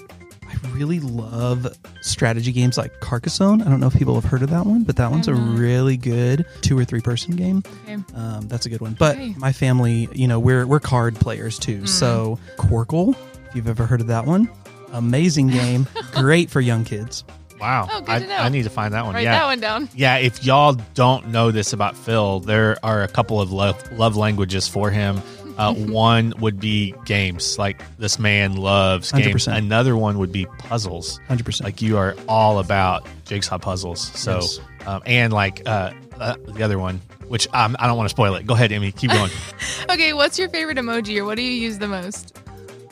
[0.69, 1.67] really love
[2.03, 3.63] strategy games like Carcassonne.
[3.63, 5.97] I don't know if people have heard of that one, but that one's a really
[5.97, 7.63] good two or three person game.
[7.85, 7.99] Okay.
[8.15, 8.95] Um, that's a good one.
[8.99, 9.35] But Okay.
[9.39, 11.87] My family, you know, we're we're card players too.
[11.87, 13.17] So Qwirkle,
[13.49, 14.51] if you've ever heard of that one,
[14.93, 17.25] amazing game, great for young kids.
[17.61, 17.89] Wow.
[17.91, 18.37] Oh, good I, to know.
[18.37, 19.15] I need to find that one.
[19.15, 19.39] Write yeah.
[19.39, 19.89] that one down.
[19.95, 24.15] Yeah, if y'all don't know this about Phil, there are a couple of love, love
[24.17, 25.23] languages for him.
[25.59, 29.47] Uh, one would be games, like this man loves games.
[29.47, 29.57] 100%.
[29.57, 31.65] Another one would be puzzles, Hundred percent.
[31.67, 34.01] like you are all about jigsaw puzzles.
[34.19, 34.61] So, Yes.
[34.87, 38.35] um, and like uh, uh, the other one, which um, I don't want to spoil
[38.35, 38.47] it.
[38.47, 39.31] Go ahead, Emmy, keep going.
[39.89, 40.13] Okay.
[40.13, 42.37] What's your favorite emoji or what do you use the most?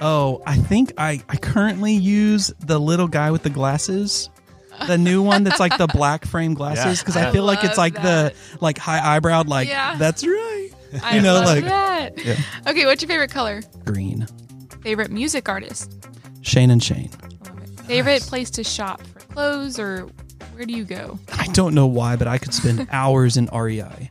[0.00, 4.30] Oh, I think I I currently use the little guy with the glasses.
[4.86, 7.28] The new one that's like the black frame glasses because Yeah.
[7.28, 8.34] I feel like it's like that.
[8.34, 9.96] the like high eyebrowed like Yeah.
[9.96, 10.63] that's right.
[11.02, 12.24] I You know, love like- that.
[12.24, 12.36] Yeah.
[12.66, 12.86] Okay.
[12.86, 13.62] What's your favorite color?
[13.84, 14.26] Green.
[14.82, 15.92] Favorite music artist?
[16.42, 17.10] Shane and Shane.
[17.22, 17.80] I love it.
[17.80, 20.08] Favorite place to shop for clothes or
[20.54, 21.18] where do you go?
[21.32, 24.10] I don't know why, but I could spend hours in REI.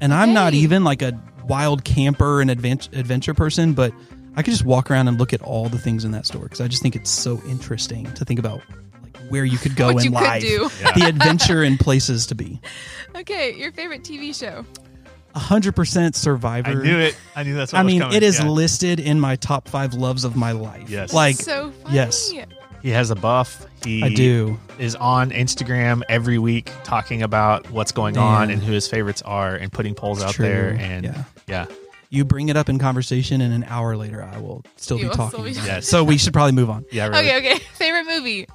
[0.00, 3.92] And I'm not even like a wild camper and adventure adventure person, but
[4.36, 6.60] I could just walk around and look at all the things in that store because
[6.60, 8.62] I just think it's so interesting to think about
[9.02, 10.70] like where you could go in life, do.
[10.80, 10.92] Yeah.
[10.92, 12.60] the adventure and places to be.
[13.14, 13.54] Okay.
[13.54, 14.64] Your favorite TV show?
[15.34, 16.70] Hundred percent Survivor.
[16.70, 17.16] I knew it.
[17.36, 18.16] I knew that's what I was mean, coming.
[18.16, 18.48] it is Yeah.
[18.48, 20.88] listed in my top five loves of my life.
[20.90, 21.12] Yes.
[21.12, 21.94] like so funny.
[21.94, 22.32] yes.
[22.82, 23.64] He has a buff.
[23.84, 24.58] He I do.
[24.78, 28.24] is on Instagram every week talking about what's going Man.
[28.24, 30.46] on and who his favorites are and putting polls It's out true.
[30.46, 30.70] there.
[30.80, 31.24] And Yeah.
[31.46, 31.66] yeah.
[32.10, 35.08] You bring it up in conversation, and an hour later, I will still You be
[35.08, 35.30] will talking.
[35.30, 35.66] still be- about it.
[35.66, 35.88] Yes.
[35.88, 36.84] So we should probably move on.
[36.92, 37.30] Yeah, really.
[37.32, 37.36] Okay.
[37.54, 37.58] Okay.
[37.74, 38.46] Favorite movie?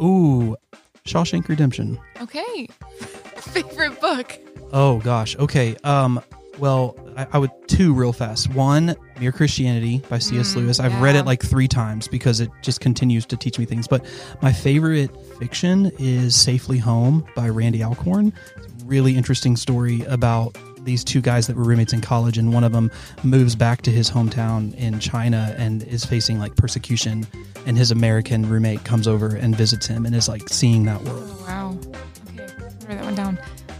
[0.00, 0.56] Ooh,
[1.04, 1.98] Shawshank Redemption.
[2.20, 2.68] Okay.
[3.36, 4.38] favorite book?
[4.74, 5.36] Oh gosh.
[5.38, 5.76] Okay.
[5.84, 6.20] Um.
[6.58, 8.52] Well, I, I would two real fast.
[8.54, 10.52] One, Mere Christianity by C.S.
[10.52, 10.78] Mm, Lewis.
[10.78, 13.88] I've read it like three times because it just continues to teach me things.
[13.88, 14.04] But
[14.40, 18.32] my favorite fiction is Safely Home by Randy Alcorn.
[18.56, 22.52] It's a really interesting story about these two guys that were roommates in college, and
[22.52, 22.90] one of them
[23.24, 27.26] moves back to his hometown in China and is facing like persecution.
[27.66, 31.24] And his American roommate comes over and visits him and is like seeing that world.
[31.26, 31.78] Oh, wow.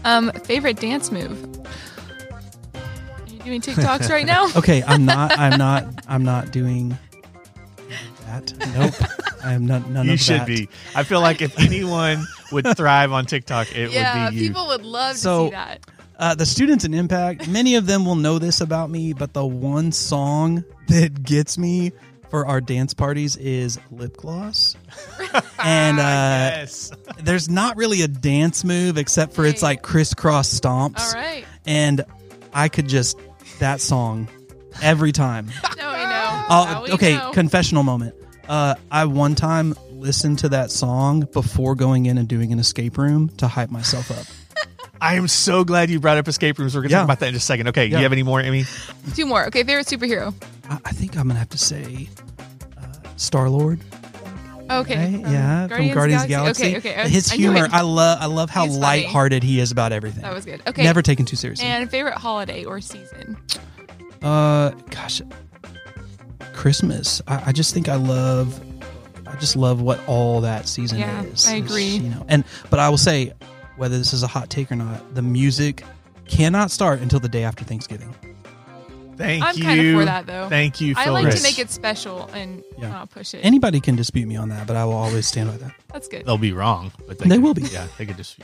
[0.05, 1.33] Um, favorite dance move?
[2.75, 4.47] Are you doing TikToks right now?
[4.55, 5.37] Okay, I'm not.
[5.37, 5.83] I'm not.
[6.07, 6.97] I'm not doing
[8.27, 8.53] that.
[8.75, 9.09] Nope.
[9.43, 9.87] I am not.
[9.89, 10.05] None of that.
[10.05, 10.47] You of should that.
[10.47, 10.69] be.
[10.95, 14.47] I feel like if anyone would thrive on TikTok, it yeah, would be you.
[14.49, 15.85] people would love So- to see that.
[16.17, 17.45] Uh, the students in Impact.
[17.49, 21.91] Many of them will know this about me, but the one song that gets me
[22.29, 24.75] for our dance parties is lip gloss.
[25.63, 26.91] and uh, yes.
[27.21, 31.13] there's not really a dance move except for it's like crisscross stomps.
[31.13, 31.45] All right.
[31.65, 32.03] And
[32.53, 33.17] I could just
[33.59, 34.27] that song
[34.81, 35.49] every time.
[35.77, 36.09] Now we know.
[36.73, 37.15] Now we okay.
[37.17, 37.31] know.
[37.31, 38.15] Confessional moment.
[38.47, 42.97] Uh, I one time listened to that song before going in and doing an escape
[42.97, 44.25] room to hype myself up.
[45.01, 46.73] I am so glad you brought up escape rooms.
[46.75, 46.99] We're going to Yeah.
[46.99, 47.67] talk about that in just a second.
[47.69, 47.97] Okay, Yeah.
[47.97, 48.65] you have any more, Emmy?
[49.15, 49.45] Two more.
[49.47, 50.33] Okay, favorite superhero.
[50.69, 52.09] I, I think I'm gonna have to say
[52.77, 52.81] uh,
[53.17, 53.79] Star Lord.
[54.69, 55.11] Okay.
[55.21, 56.63] from yeah, from Guardians of the Galaxy.
[56.65, 56.95] Okay, okay.
[56.95, 57.73] I- His I humor, it.
[57.73, 58.17] I love.
[58.21, 59.03] I love how He's funny.
[59.03, 60.23] lighthearted he is about everything.
[60.23, 60.61] That was good.
[60.65, 60.83] Okay.
[60.83, 61.67] Never taken too seriously.
[61.67, 63.37] And favorite holiday or season.
[64.23, 65.21] Uh, gosh,
[66.53, 67.21] Christmas.
[67.27, 68.59] I, I just think I love.
[69.27, 71.47] I just love what all that season Yeah, is.
[71.47, 71.83] I agree.
[71.97, 73.33] You know, and but I will say,
[73.77, 75.83] whether this is a hot take or not, the music
[76.27, 78.15] cannot start until the day after Thanksgiving.
[79.17, 79.63] Thank I'm you.
[79.63, 80.49] kind of for that though.
[80.49, 82.89] Thank you, I like to make it special and Yeah.
[82.89, 83.39] not push it.
[83.39, 85.71] Anybody can dispute me on that, but I will always stand by that.
[85.93, 86.25] That's good.
[86.25, 87.63] They'll be wrong, but They could- will be.
[87.63, 88.37] Yeah, they could just.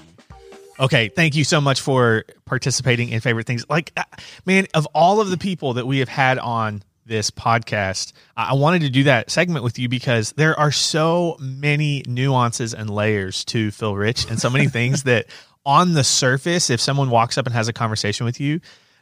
[0.79, 3.63] Okay, thank you so much for participating in favorite things.
[3.69, 4.03] Like, uh,
[4.45, 8.53] man, of all of the people that we have had on this podcast, I I
[8.53, 13.43] wanted to do that segment with you because there are so many nuances and layers
[13.45, 15.27] to Phil Rich, and so many things that
[15.65, 18.59] on the surface, if someone walks up and has a conversation with you,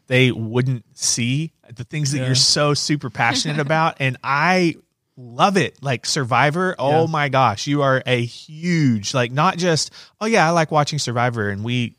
[0.10, 2.26] they wouldn't see the things that Yeah.
[2.26, 4.76] you're so super passionate about, and I
[5.16, 5.82] love it.
[5.82, 7.12] Like Survivor, oh Yeah.
[7.12, 11.50] my gosh, you are a huge like not just oh yeah, I like watching Survivor
[11.50, 11.96] and we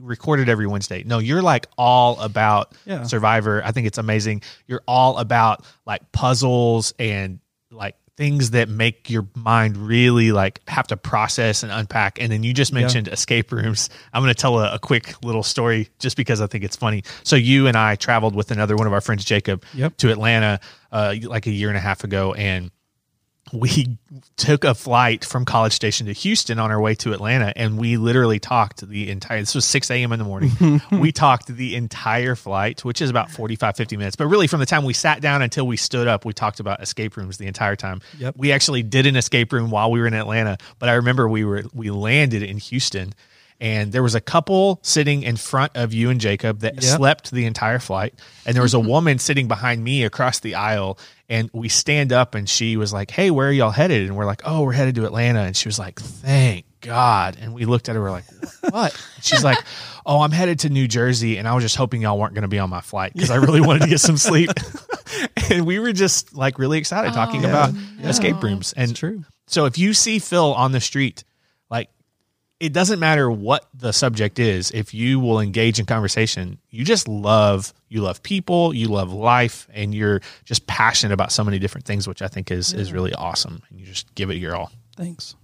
[0.00, 1.04] recorded every Wednesday.
[1.04, 3.04] No, you're like all about Yeah.
[3.04, 3.62] Survivor.
[3.64, 4.42] I think it's amazing.
[4.66, 7.38] You're all about like puzzles and
[7.70, 12.20] like things that make your mind really like have to process and unpack.
[12.20, 13.90] And then you just mentioned escape rooms.
[14.12, 17.02] I'm going to tell a, a quick little story just because I think it's funny.
[17.24, 19.96] So you and I traveled with another one of our friends, Jacob, Yep.
[19.98, 20.60] to Atlanta
[20.92, 22.70] uh, like a year and a half ago, and
[23.54, 23.96] we
[24.36, 27.96] took a flight from College Station to Houston on our way to Atlanta, and we
[27.96, 29.40] literally talked the entire.
[29.40, 30.12] This was six a.m.
[30.12, 30.82] in the morning.
[30.92, 34.16] we talked the entire flight, which is about 45, 50 minutes.
[34.16, 36.82] But really, from the time we sat down until we stood up, we talked about
[36.82, 38.00] escape rooms the entire time.
[38.18, 38.34] Yep.
[38.36, 41.44] We actually did an escape room while we were in Atlanta, but I remember we
[41.44, 43.14] were we landed in Houston.
[43.60, 46.82] And there was a couple sitting in front of you and Jacob that Yep.
[46.82, 48.12] slept the entire flight.
[48.44, 50.98] And there was a woman sitting behind me across the aisle.
[51.28, 54.06] And we stand up and she was like, Hey, where are y'all headed?
[54.06, 55.40] And we're like, Oh, we're headed to Atlanta.
[55.40, 57.38] And she was like, Thank God.
[57.40, 58.24] And we looked at her, we're like,
[58.68, 58.94] What?
[59.22, 59.58] She's like,
[60.06, 61.38] Oh, I'm headed to New Jersey.
[61.38, 63.36] And I was just hoping y'all weren't going to be on my flight because I
[63.36, 64.50] really wanted to get some sleep.
[65.50, 68.08] and we were just like really excited talking Oh, about no.
[68.08, 68.74] escape rooms.
[68.76, 69.24] And It's true.
[69.46, 71.24] so if you see Phil on the street,
[72.64, 77.06] it doesn't matter what the subject is, if you will engage in conversation, you just
[77.06, 81.84] love you love people, you love life, and you're just passionate about so many different
[81.84, 83.60] things, which I think is is really awesome.
[83.68, 84.72] And you just give it your all.
[84.96, 85.34] Thanks.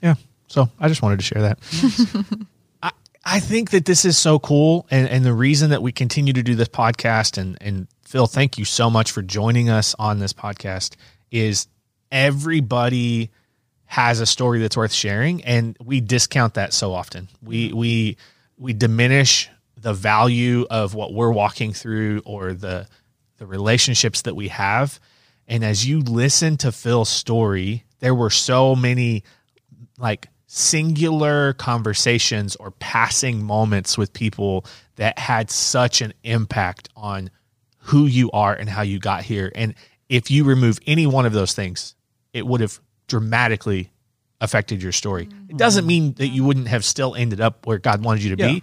[0.00, 0.14] Yeah.
[0.46, 2.46] So I just wanted to share that.
[2.84, 2.92] I,
[3.24, 4.86] I think that this is so cool.
[4.92, 8.58] And, and the reason that we continue to do this podcast, and, and Phil, thank
[8.58, 10.94] you so much for joining us on this podcast,
[11.32, 11.66] is
[12.12, 13.30] everybody
[13.86, 15.44] has a story that's worth sharing.
[15.44, 17.28] And we discount that so often.
[17.42, 18.16] We, we,
[18.58, 22.86] we diminish the value of what we're walking through or the,
[23.38, 24.98] the relationships that we have.
[25.46, 29.24] And as you listen to Phil's story, there were so many
[29.98, 34.64] like singular conversations or passing moments with people
[34.96, 37.30] that had such an impact on
[37.78, 39.50] who you are and how you got here.
[39.54, 39.74] And
[40.08, 41.94] if you remove any one of those things,
[42.32, 43.90] it would have dramatically
[44.40, 45.24] affected your story.
[45.24, 45.56] It mm-hmm.
[45.56, 48.52] doesn't mean that you wouldn't have still ended up where God wanted you to Yeah.
[48.52, 48.62] be,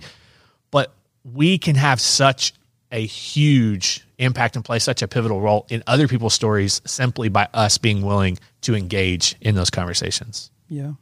[0.70, 2.54] but we can have such
[2.92, 7.48] a huge impact and play such a pivotal role in other people's stories simply by
[7.54, 10.94] us being willing to engage in those conversations Yeah.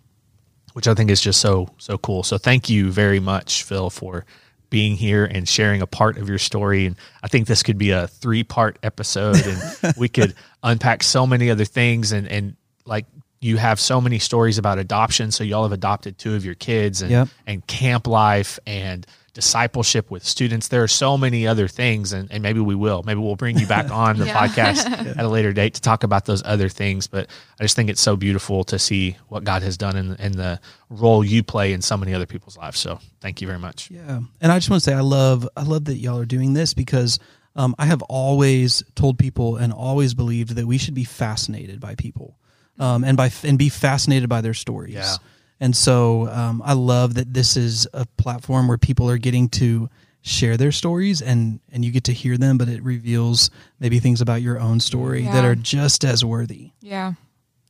[0.73, 2.23] which I think is just so so cool.
[2.23, 4.25] So thank you very much, Phil, for
[4.69, 6.85] being here and sharing a part of your story.
[6.85, 11.25] And I think this could be a three part episode, and we could unpack so
[11.25, 12.11] many other things.
[12.11, 13.05] And and like
[13.41, 15.31] you have so many stories about adoption.
[15.31, 17.27] So y'all have adopted two of your kids, and Yep.
[17.47, 20.67] and camp life and discipleship with students.
[20.67, 23.03] There are so many other things, and, and maybe we will.
[23.03, 24.47] Maybe we'll bring you back on the Yeah.
[24.47, 24.85] podcast
[25.17, 27.07] at a later date to talk about those other things.
[27.07, 27.29] But
[27.59, 30.59] I just think it's so beautiful to see what God has done and and the
[30.89, 32.79] role you play in so many other people's lives.
[32.79, 33.89] So thank you very much.
[33.91, 36.53] Yeah, and I just want to say I love I love that y'all are doing
[36.53, 37.19] this because
[37.55, 41.95] um, I have always told people and always believed that we should be fascinated by
[41.95, 42.37] people,
[42.79, 44.93] um, and by and be fascinated by their stories.
[44.93, 45.15] Yeah.
[45.59, 49.89] And so um, I love that this is a platform where people are getting to
[50.21, 54.21] share their stories and and you get to hear them, but it reveals maybe things
[54.21, 56.71] about your own story that are just as worthy.
[56.81, 57.13] Yeah.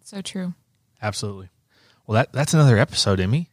[0.03, 0.53] So true.
[1.01, 1.49] Absolutely.
[2.05, 3.49] Well, that that's another episode, Emmy.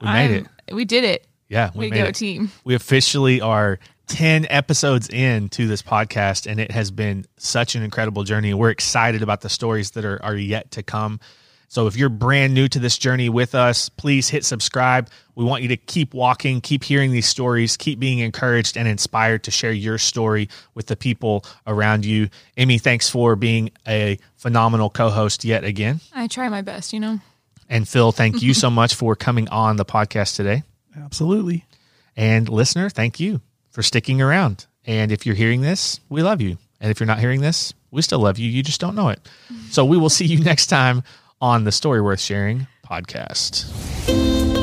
[0.00, 0.74] We made I'm- it.
[0.74, 1.26] We did it.
[1.48, 2.14] Yeah, we We made go it.
[2.14, 2.50] team.
[2.64, 3.78] We officially are
[4.08, 8.52] 10 episodes in to this podcast, and it has been such an incredible journey.
[8.54, 11.20] We're excited about the stories that are, are yet to come.
[11.68, 15.10] So if you're brand new to this journey with us, please hit subscribe.
[15.34, 19.44] We want you to keep walking, keep hearing these stories, keep being encouraged and inspired
[19.44, 22.30] to share your story with the people around you.
[22.56, 26.00] Emmy, thanks for being a phenomenal co host yet again.
[26.14, 27.20] I try my best, you know.
[27.68, 30.62] And Phil, thank you so much for coming on the podcast today.
[30.96, 31.66] Absolutely.
[32.16, 34.66] And listener, thank you for sticking around.
[34.86, 36.56] And if you're hearing this, we love you.
[36.80, 38.48] And if you're not hearing this, we still love you.
[38.48, 39.20] You just don't know it.
[39.70, 41.02] So we will see you next time
[41.40, 44.57] on the Story Worth Sharing podcast.